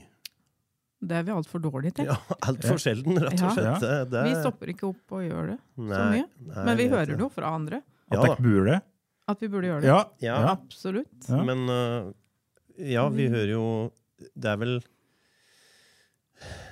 [1.02, 2.10] Det er vi altfor dårlige til.
[2.12, 3.68] Ja, Altfor sjelden, rett og slett.
[3.68, 3.78] Ja.
[3.82, 6.26] Det, det, Vi stopper ikke opp og gjør det så mye.
[6.30, 7.82] nei, Men vi hører det jo fra andre.
[8.12, 8.80] At Ja, dere burde?
[9.32, 10.26] At vi burde gjøre det.
[10.28, 10.36] Ja.
[10.52, 11.30] Absolutt.
[11.30, 11.40] Ja.
[11.48, 12.12] Men uh,
[12.78, 13.66] ja, vi hører jo
[14.18, 14.82] Det er vel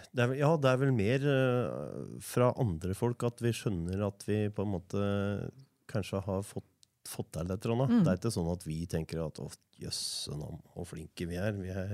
[0.09, 4.25] det er, ja, det er vel mer uh, fra andre folk at vi skjønner at
[4.25, 5.01] vi på en måte
[5.89, 6.69] kanskje har fått,
[7.07, 7.93] fått til et eller annet.
[7.93, 8.01] Mm.
[8.05, 9.49] Det er ikke sånn at vi tenker at å,
[9.79, 11.53] jøsse navn, så flinke vi er.
[11.55, 11.93] Vi er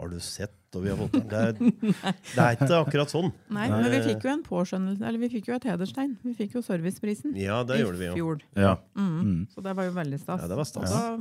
[0.00, 3.30] har du sett, og vi har fått det, er- det er ikke akkurat sånn.
[3.52, 6.16] Nei, men vi fikk jo en påskjønnelse, eller vi fikk jo et hederstegn.
[6.24, 8.14] Vi fikk jo serviceprisen Ja, det gjorde vi i jo.
[8.16, 8.40] fjor.
[8.56, 8.76] ja.
[8.96, 9.10] Mm.
[9.20, 9.40] Mm.
[9.54, 10.40] Så det var jo veldig stas.
[10.42, 10.90] Ja, det var stas.
[10.90, 11.18] Da,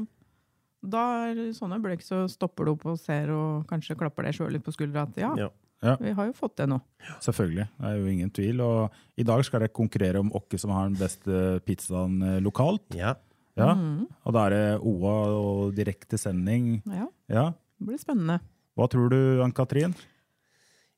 [0.96, 4.54] da er sånne øyeblikk så stopper du opp og ser og kanskje klapper deg sjøl
[4.56, 5.50] litt på skuldra at ja, Ja.
[5.84, 5.96] Ja.
[6.00, 6.78] vi har jo fått det nå.
[7.24, 7.66] Selvfølgelig.
[7.80, 8.60] Det er jo ingen tvil.
[8.62, 12.84] Og i dag skal dere konkurrere om hvem som har den beste pizzaen eh, lokalt.
[12.96, 13.14] Ja.
[13.60, 13.74] Ja.
[13.76, 14.06] Mhm.
[14.26, 16.82] Og da er det OA og direkte sending.
[16.86, 17.46] Ja, Ja.
[17.80, 18.40] det blir spennende.
[18.80, 19.96] Hva tror du, Ann-Katrin?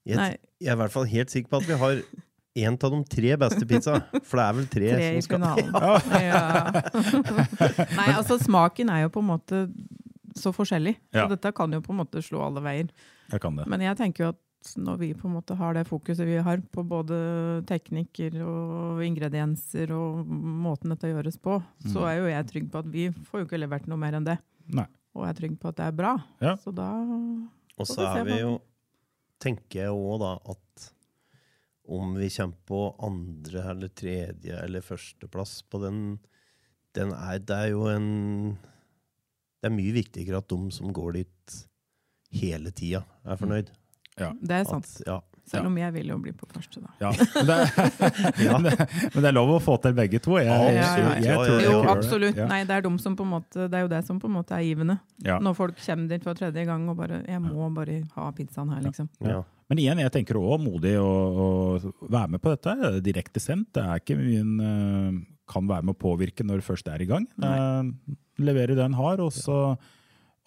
[0.05, 2.03] Jeg, jeg er i hvert fall helt sikker på at vi har
[2.61, 3.97] en av de tre beste pizza.
[4.27, 6.13] For det er vel tre, Tre som skal finalen.
[6.31, 6.45] Ja.
[7.99, 9.63] Nei, altså smaken er jo på en måte
[10.37, 10.95] så forskjellig.
[11.11, 11.25] Ja.
[11.25, 12.91] Så dette kan jo på en måte slå alle veier.
[13.31, 13.67] Jeg kan det.
[13.71, 14.41] Men jeg tenker jo at
[14.77, 17.15] når vi på en måte har det fokuset vi har på både
[17.69, 21.57] teknikker og ingredienser og måten dette gjøres på,
[21.89, 24.27] så er jo jeg trygg på at vi får jo ikke levert noe mer enn
[24.27, 24.37] det.
[24.77, 24.85] Nei.
[25.17, 26.13] Og jeg er trygg på at det er bra.
[26.43, 26.53] Ja.
[26.61, 26.91] Så da
[27.79, 28.57] Og så er vi jo
[29.41, 30.83] Tenker jeg òg da at
[31.91, 36.19] om vi kommer på andre eller tredje eller førsteplass på den,
[36.95, 38.53] den er, Det er jo en
[39.57, 41.57] Det er mye viktigere at de som går dit
[42.31, 43.73] hele tida, er fornøyd.
[44.15, 44.29] Ja.
[44.39, 44.87] Det er sant.
[44.87, 45.17] At, ja.
[45.49, 46.91] Selv om jeg vil jo bli på første, da.
[47.01, 47.11] Ja.
[47.33, 48.83] Men, det er,
[49.13, 50.37] men det er lov å få til begge to.
[50.39, 51.37] Jeg, Ja, jeg, ja, ja.
[51.47, 52.37] jeg, Jo, absolutt.
[52.39, 52.47] Ja.
[52.51, 54.37] Nei, det er, de som på en måte, det er jo det som på en
[54.37, 54.99] måte er givende.
[55.25, 55.39] Ja.
[55.43, 58.85] Når folk kommer dit for tredje gang og bare 'Jeg må bare ha pizzaen her',
[58.85, 59.09] liksom.
[59.19, 59.43] Ja.
[59.71, 61.47] Men igjen, jeg tenker òg modig å, å
[62.11, 62.75] være med på dette.
[62.75, 63.69] Det er Direkte sendt.
[63.77, 65.21] Det er ikke mye en eh,
[65.51, 67.27] kan være med å påvirke når det først er i gang.
[67.39, 69.21] Eh, levere det en har.
[69.23, 69.77] Og, så,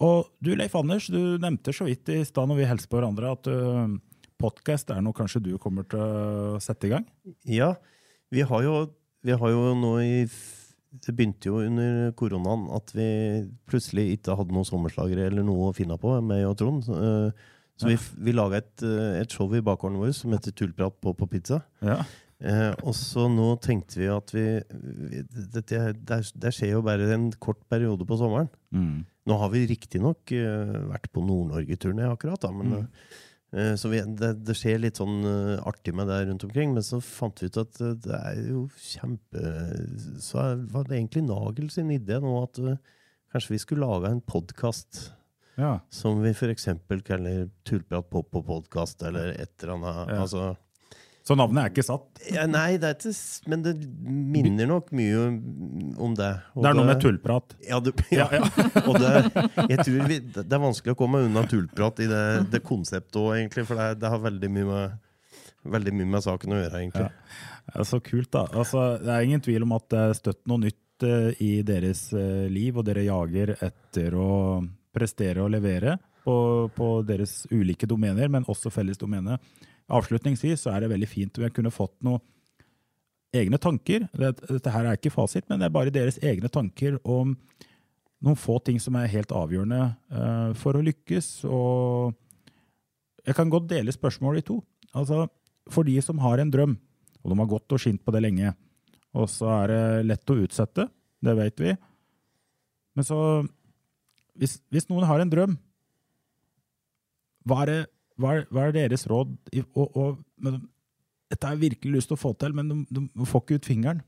[0.04, 3.32] og du Leif Anders, du nevnte så vidt i stad når vi hilste på hverandre,
[3.36, 3.96] at uh,
[4.44, 7.08] podkast er noe kanskje du kommer til å sette i gang?
[7.48, 7.74] ja.
[8.34, 8.72] Vi har jo,
[9.22, 13.06] vi har jo nå i Det begynte jo under koronaen at vi
[13.68, 16.82] plutselig ikke hadde noen sommerslagere eller noe å finne på, meg og Trond.
[16.86, 17.46] Så, eh,
[17.84, 21.28] vi, vi laga et, eh, et show i bakgården vår som heter Tullprat på, på
[21.30, 21.60] pizza.
[21.84, 22.00] Ja.
[22.44, 24.46] Eh, og så nå tenkte vi at vi,
[25.10, 28.50] vi det, det, det skjer jo bare en kort periode på sommeren.
[28.74, 29.04] Mm.
[29.30, 33.14] Nå har vi riktignok uh, vært på Nord-Norge-turné akkurat, da, men eh,
[33.78, 36.74] så vi, det, det skjer litt sånn eh, artig med det rundt omkring.
[36.74, 39.44] Men så fant vi ut at eh, det er jo kjempe
[40.22, 40.42] Så
[40.72, 42.80] var det egentlig Nagel sin idé nå at eh,
[43.34, 45.04] kanskje vi skulle lage en podkast
[45.60, 45.76] ja.
[45.90, 46.68] som vi f.eks.
[47.06, 50.00] kaller Tullprat pop på podkast, eller et eller annet.
[50.10, 50.20] Ja.
[50.24, 50.44] Altså,
[51.24, 52.20] Så navnet er ikke satt?
[52.28, 53.72] ja, nei, det er ikke Men det
[54.04, 55.22] minner nok mye
[56.04, 56.28] om det.
[56.52, 57.56] Og Det er noe med tullprat.
[57.64, 58.26] Ja, det, ja.
[58.88, 59.14] og det,
[59.72, 62.22] jeg tror vi, det er vanskelig å komme unna tullprat i det,
[62.52, 63.64] det konseptet òg, egentlig.
[63.70, 65.42] For det, det har veldig mye, med,
[65.78, 67.08] veldig mye med saken å gjøre, egentlig.
[67.72, 68.44] Ja, så kult, da.
[68.52, 72.10] Altså, det er ingen tvil om at det er støtt noe nytt eh, i deres
[72.12, 74.32] eh, liv, og dere jager etter å
[74.94, 76.36] prestere og levere på,
[76.76, 79.40] på deres ulike domener, men også felles domene.
[79.92, 82.22] Avslutningsvis så er det veldig fint om jeg kunne fått noen
[83.34, 84.06] egne tanker.
[84.14, 87.34] Dette, her er ikke fasit, men det er bare deres egne tanker om
[88.24, 91.30] noen få ting som er helt avgjørende eh, for å lykkes.
[91.50, 92.14] Og
[93.26, 94.60] jeg kan godt dele spørsmålet i to.
[94.94, 95.26] Altså,
[95.72, 96.76] for de som har en drøm,
[97.24, 98.54] og de har gått og skint på det lenge,
[99.14, 100.88] og så er det lett å utsette,
[101.24, 101.74] det vet vi.
[102.94, 103.18] Men så,
[104.38, 105.56] hvis, hvis noen har en drøm,
[107.44, 107.80] hva er, det,
[108.20, 109.32] hva er, hva er deres råd?
[109.74, 110.60] Og, og, men,
[111.32, 113.68] dette har jeg virkelig lyst til å få til, men de, de får ikke ut
[113.70, 114.02] fingeren.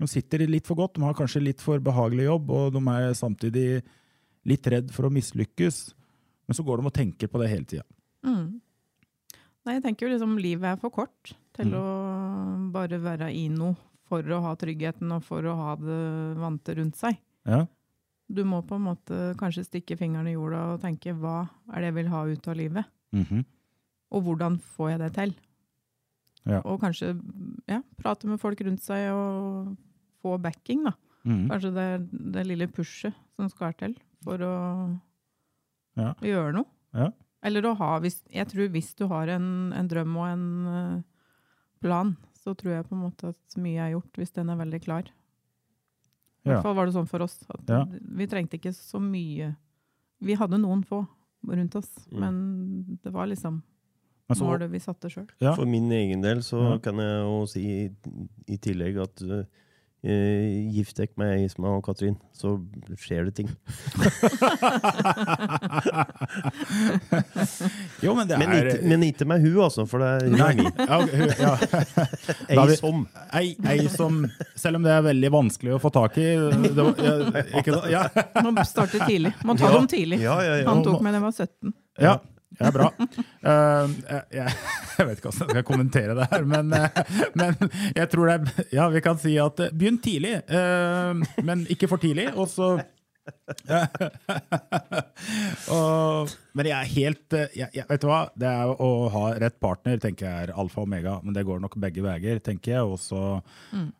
[0.00, 3.10] De sitter litt for godt, de har kanskje litt for behagelig jobb, og de er
[3.18, 3.66] samtidig
[4.48, 5.82] litt redd for å mislykkes.
[6.48, 7.84] Men så går de og tenker på det hele tida.
[8.24, 8.60] Mm.
[9.66, 11.76] Nei, jeg tenker jo liksom livet er for kort til Mm.
[11.76, 13.76] å bare være i noe
[14.08, 16.00] for å ha tryggheten og for å ha det
[16.40, 17.20] vante rundt seg.
[17.46, 17.66] Ja.
[18.30, 21.90] Du må på en måte kanskje stikke fingeren i jorda og tenke hva er det
[21.90, 22.88] jeg vil ha ut av livet?
[23.12, 23.44] Mhm.
[24.12, 25.34] Og hvordan får jeg det til?
[26.46, 26.60] Ja.
[26.64, 27.12] Og kanskje
[27.68, 29.76] ja, prate med folk rundt seg og
[30.22, 30.92] få backing, da.
[31.24, 31.48] Mhm.
[31.50, 31.98] Kanskje det er
[32.38, 33.94] det lille pushet som skal til
[34.24, 34.54] for å
[35.96, 36.14] Ja.
[36.22, 36.66] gjøre noe.
[36.94, 37.10] Ja.
[37.42, 41.02] Eller å ha hvis, Jeg tror hvis du har en, en drøm og en eh,
[41.80, 44.82] plan, så tror jeg på en måte at mye er gjort, hvis den er veldig
[44.82, 45.02] klar.
[46.44, 46.54] I Ja.
[46.54, 47.38] hvert fall var det sånn for oss.
[48.16, 49.56] Vi trengte ikke så mye
[50.22, 51.06] Vi hadde noen få
[51.48, 52.20] rundt oss, Mm.
[52.20, 53.62] men det var liksom
[54.28, 55.28] altså, så- målet vi satte sjøl.
[55.40, 55.54] Ja.
[55.54, 56.78] For min egen del så Ja.
[56.78, 57.90] kan jeg jo si i,
[58.48, 59.44] i tillegg at uh,
[60.02, 62.54] gift deg med Isma og Katrin, så
[62.96, 63.50] skjer det ting.
[68.00, 70.38] Jo, men det Men er ikke, men ikke med hun, altså, for det er hun
[70.38, 70.48] Nei.
[70.48, 70.72] er min.
[70.78, 71.52] Ja, hun- ja.
[72.54, 73.02] Ei vi- som.
[73.36, 74.22] Ei, ei som
[74.56, 78.02] Selv om det er veldig vanskelig å få tak i det var, ja, ikke, ja.
[78.44, 79.34] Man starter tidlig.
[79.44, 79.78] Man tar Ja.
[79.78, 80.20] dem tidlig.
[80.24, 80.68] Ja, ja, ja.
[80.70, 81.74] Han tok med da jeg var 17.
[82.00, 82.14] Ja,
[82.60, 82.90] ja bra.
[83.00, 83.88] Uh,
[84.30, 84.54] jeg,
[84.98, 86.88] jeg, vet ikke hvordan jeg skal kommentere det her, men, uh,
[87.40, 87.56] men
[87.96, 92.02] jeg tror det er Ja, vi kan si at begynn tidlig, uh, men ikke for
[92.02, 92.30] tidlig.
[92.36, 92.74] Og så
[95.70, 98.22] og, Men jeg er helt jeg, jeg, Vet du hva?
[98.34, 101.60] Det er Å ha rett partner tenker jeg er alfa og omega, men det går
[101.62, 102.82] nok begge veier, tenker jeg.
[102.88, 103.20] Og så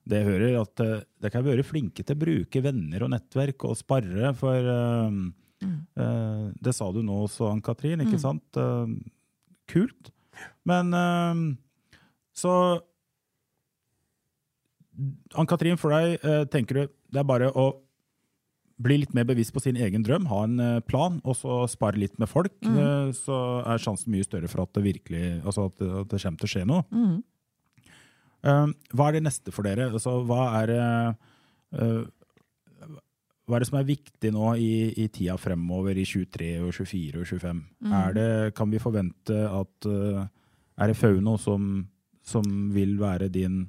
[0.09, 4.33] det hører at dere kan være flinke til å bruke venner og nettverk og sparre,
[4.41, 5.11] for eh,
[5.63, 8.45] eh, Det sa du nå også, Ann-Katrin, ikke sant?
[8.57, 8.87] Eh,
[9.71, 10.11] kult.
[10.65, 11.43] Men eh,
[12.37, 12.55] så
[15.39, 16.21] Ann-Katrin, for deg
[16.53, 17.71] tenker du det er bare å
[18.81, 22.15] bli litt mer bevisst på sin egen drøm, ha en plan, og så spare litt
[22.23, 22.55] med folk.
[22.65, 23.11] Mm.
[23.17, 23.35] Så
[23.69, 26.49] er sjansen mye større for at det virkelig altså at, det- at det kommer til
[26.49, 26.85] å skje noe.
[28.41, 29.91] Eh, hva er det neste for dere?
[29.93, 32.07] Altså, hva er det
[33.51, 34.73] hva er det som er viktig nå i,
[35.03, 37.63] i tida fremover, i 23 og 24 og 25?
[38.01, 40.23] Er det, kan vi forvente at eh,
[40.81, 41.85] Er det Fauno som,
[42.25, 43.67] som vil være din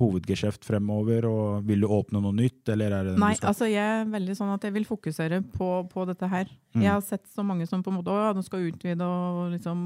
[0.00, 4.08] hovedgeskjeft fremover, og vil du åpne noe nytt, eller er det Nei, altså jeg er
[4.10, 6.48] veldig sånn at jeg vil fokusere på, på dette her.
[6.74, 6.82] Mm.
[6.82, 9.52] Jeg har sett så mange som på en måte, å ja, de skal utvide og
[9.54, 9.84] liksom,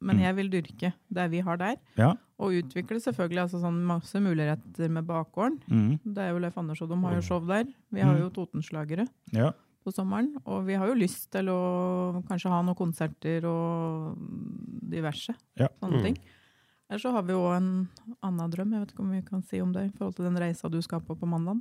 [0.00, 0.22] men Mm.
[0.22, 1.76] jeg vil dyrke det vi har der.
[1.98, 2.12] Ja.
[2.38, 5.58] Og utvikle selvfølgelig altså sånn masse muligheter med bakgården.
[5.68, 5.98] Mm.
[6.04, 7.64] Det er jo Leif Anders og de har jo show der.
[7.92, 8.20] Vi har Mm.
[8.22, 9.50] jo Totenslagere ja.
[9.84, 10.36] på sommeren.
[10.46, 14.16] Og vi har jo lyst til å kanskje ha noen konserter og
[14.90, 15.68] diverse Ja.
[15.82, 16.02] sånne Mm.
[16.04, 16.18] ting.
[16.90, 17.86] Ellers så har vi jo en
[18.26, 20.38] annen drøm, jeg vet ikke om vi kan si om det, i forhold til den
[20.42, 21.60] reisa du skal på på mandag.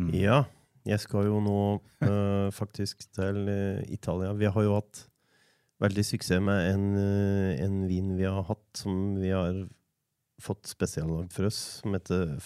[0.00, 0.08] Mm.
[0.16, 0.38] Ja,
[0.88, 1.58] jeg skal jo nå
[2.08, 4.32] uh, faktisk til eh, Italia.
[4.32, 5.04] Vi har jo hatt
[5.84, 9.66] veldig suksess med en, eh, en vin vi har hatt, som vi har
[10.40, 12.36] fått spesiallagd for oss, som heter,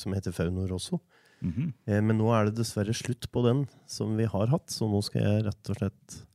[0.00, 0.98] som heter Fauno Rosso.
[1.40, 2.00] Mm -hmm.
[2.02, 5.22] Men nå er det dessverre slutt på den som vi har hatt, så nå skal
[5.22, 6.26] jeg rett og slett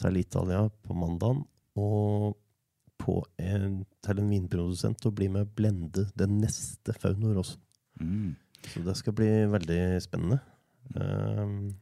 [0.00, 1.44] til Italia på mandag
[1.76, 2.36] og
[3.38, 7.58] en, til en vinprodusent og bli med å blende den neste Fauno også.
[8.00, 8.34] Mm.
[8.70, 10.38] Så det skal bli veldig spennende.
[10.96, 11.74] Um,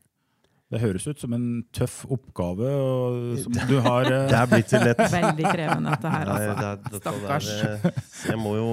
[0.72, 4.28] Det høres ut som en tøff oppgave og, som du har Uh...
[4.30, 6.54] det er blitt til et Veldig krevende dette her, Nei, altså.
[6.56, 7.50] det er- dette Stakkars.
[7.60, 8.70] Det Jeg må jo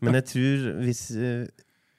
[0.00, 1.46] Men jeg tror hvis eh,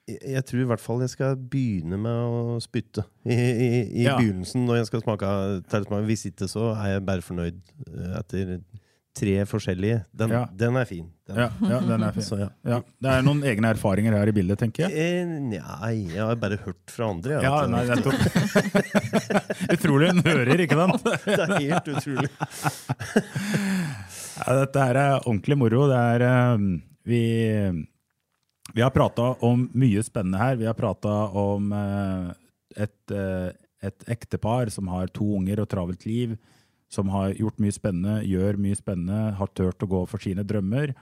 [0.06, 3.70] jeg tror i hvert fall jeg skal begynne med å spytte i, i,
[4.01, 4.18] i Ja.
[4.20, 5.30] begynnelsen når jeg skal smake
[5.72, 6.03] tilsmak.
[6.06, 8.51] Hvis ikke, så er jeg bare fornøyd eh, etter
[9.16, 10.01] tre forskjellige.
[10.13, 10.41] Den, Ja.
[10.51, 11.05] den er fin.
[11.28, 11.38] Den.
[11.39, 12.26] ja, ja, den er fin.
[12.30, 12.49] Så, ja.
[12.68, 12.80] Ja.
[13.01, 14.91] Det er noen egne erfaringer her i bildet, tenker jeg.
[14.93, 17.39] Eh, Nei, jeg har bare hørt fra andre.
[17.43, 18.20] Ja, nei, nettopp.
[19.78, 21.09] Utrolig hun hører, ikke sant?
[21.26, 22.32] det er helt utrolig.
[24.45, 25.86] Dette her er ordentlig moro.
[25.91, 26.66] Det er, eh,
[27.07, 27.22] vi,
[28.76, 30.57] vi har prata om mye spennende her.
[30.59, 32.34] Vi har prata om eh,
[32.86, 33.49] et, eh,
[33.86, 36.36] et ektepar som har to unger og travelt liv,
[36.96, 40.96] som har gjort mye spennende, gjør mye spennende, har turt å gå for sine drømmer.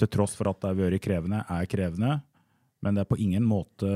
[0.00, 2.18] Til tross for at det har vært krevende, er krevende.
[2.82, 3.88] Men det er på ingen måte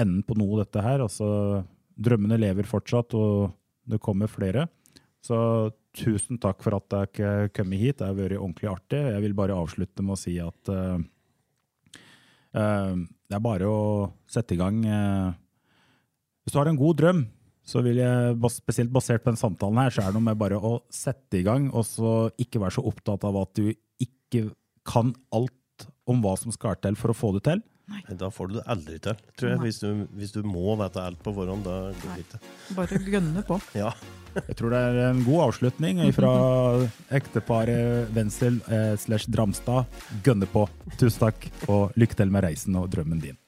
[0.00, 1.02] enden på noe, dette her.
[1.04, 1.26] Altså,
[1.94, 3.52] drømmene lever fortsatt, og
[3.90, 4.68] det kommer flere.
[5.24, 5.36] Så
[5.96, 7.98] tusen takk for at dere kom hit.
[8.00, 9.00] Det har vært ordentlig artig.
[9.14, 10.98] Jeg vil bare avslutte med å si at uh,
[12.56, 13.80] uh, det er bare å
[14.30, 14.82] sette i gang.
[14.84, 15.32] Uh,
[16.44, 17.24] hvis du har en god drøm,
[17.64, 20.60] så vil jeg, spesielt basert på den samtalen her, så er det noe med bare
[20.60, 23.70] å sette i gang, og så ikke være så opptatt av at du
[24.04, 24.50] ikke
[24.84, 27.62] kan alt om hva som skal til for å få det til.
[27.90, 29.60] Nei, Da får du det aldri til, tror jeg.
[29.60, 32.40] Hvis du, hvis du må vite alt på forhånd, da går det ikke.
[32.78, 33.60] Bare gønne på.
[33.84, 33.92] Ja.
[34.34, 36.30] Jeg tror det er en god avslutning fra
[37.14, 39.86] ekteparet Wenzel eh, slash Dramstad.
[40.26, 40.64] Gønne på.
[40.98, 43.38] Tusen takk, og lykke til med reisen og drømmen din.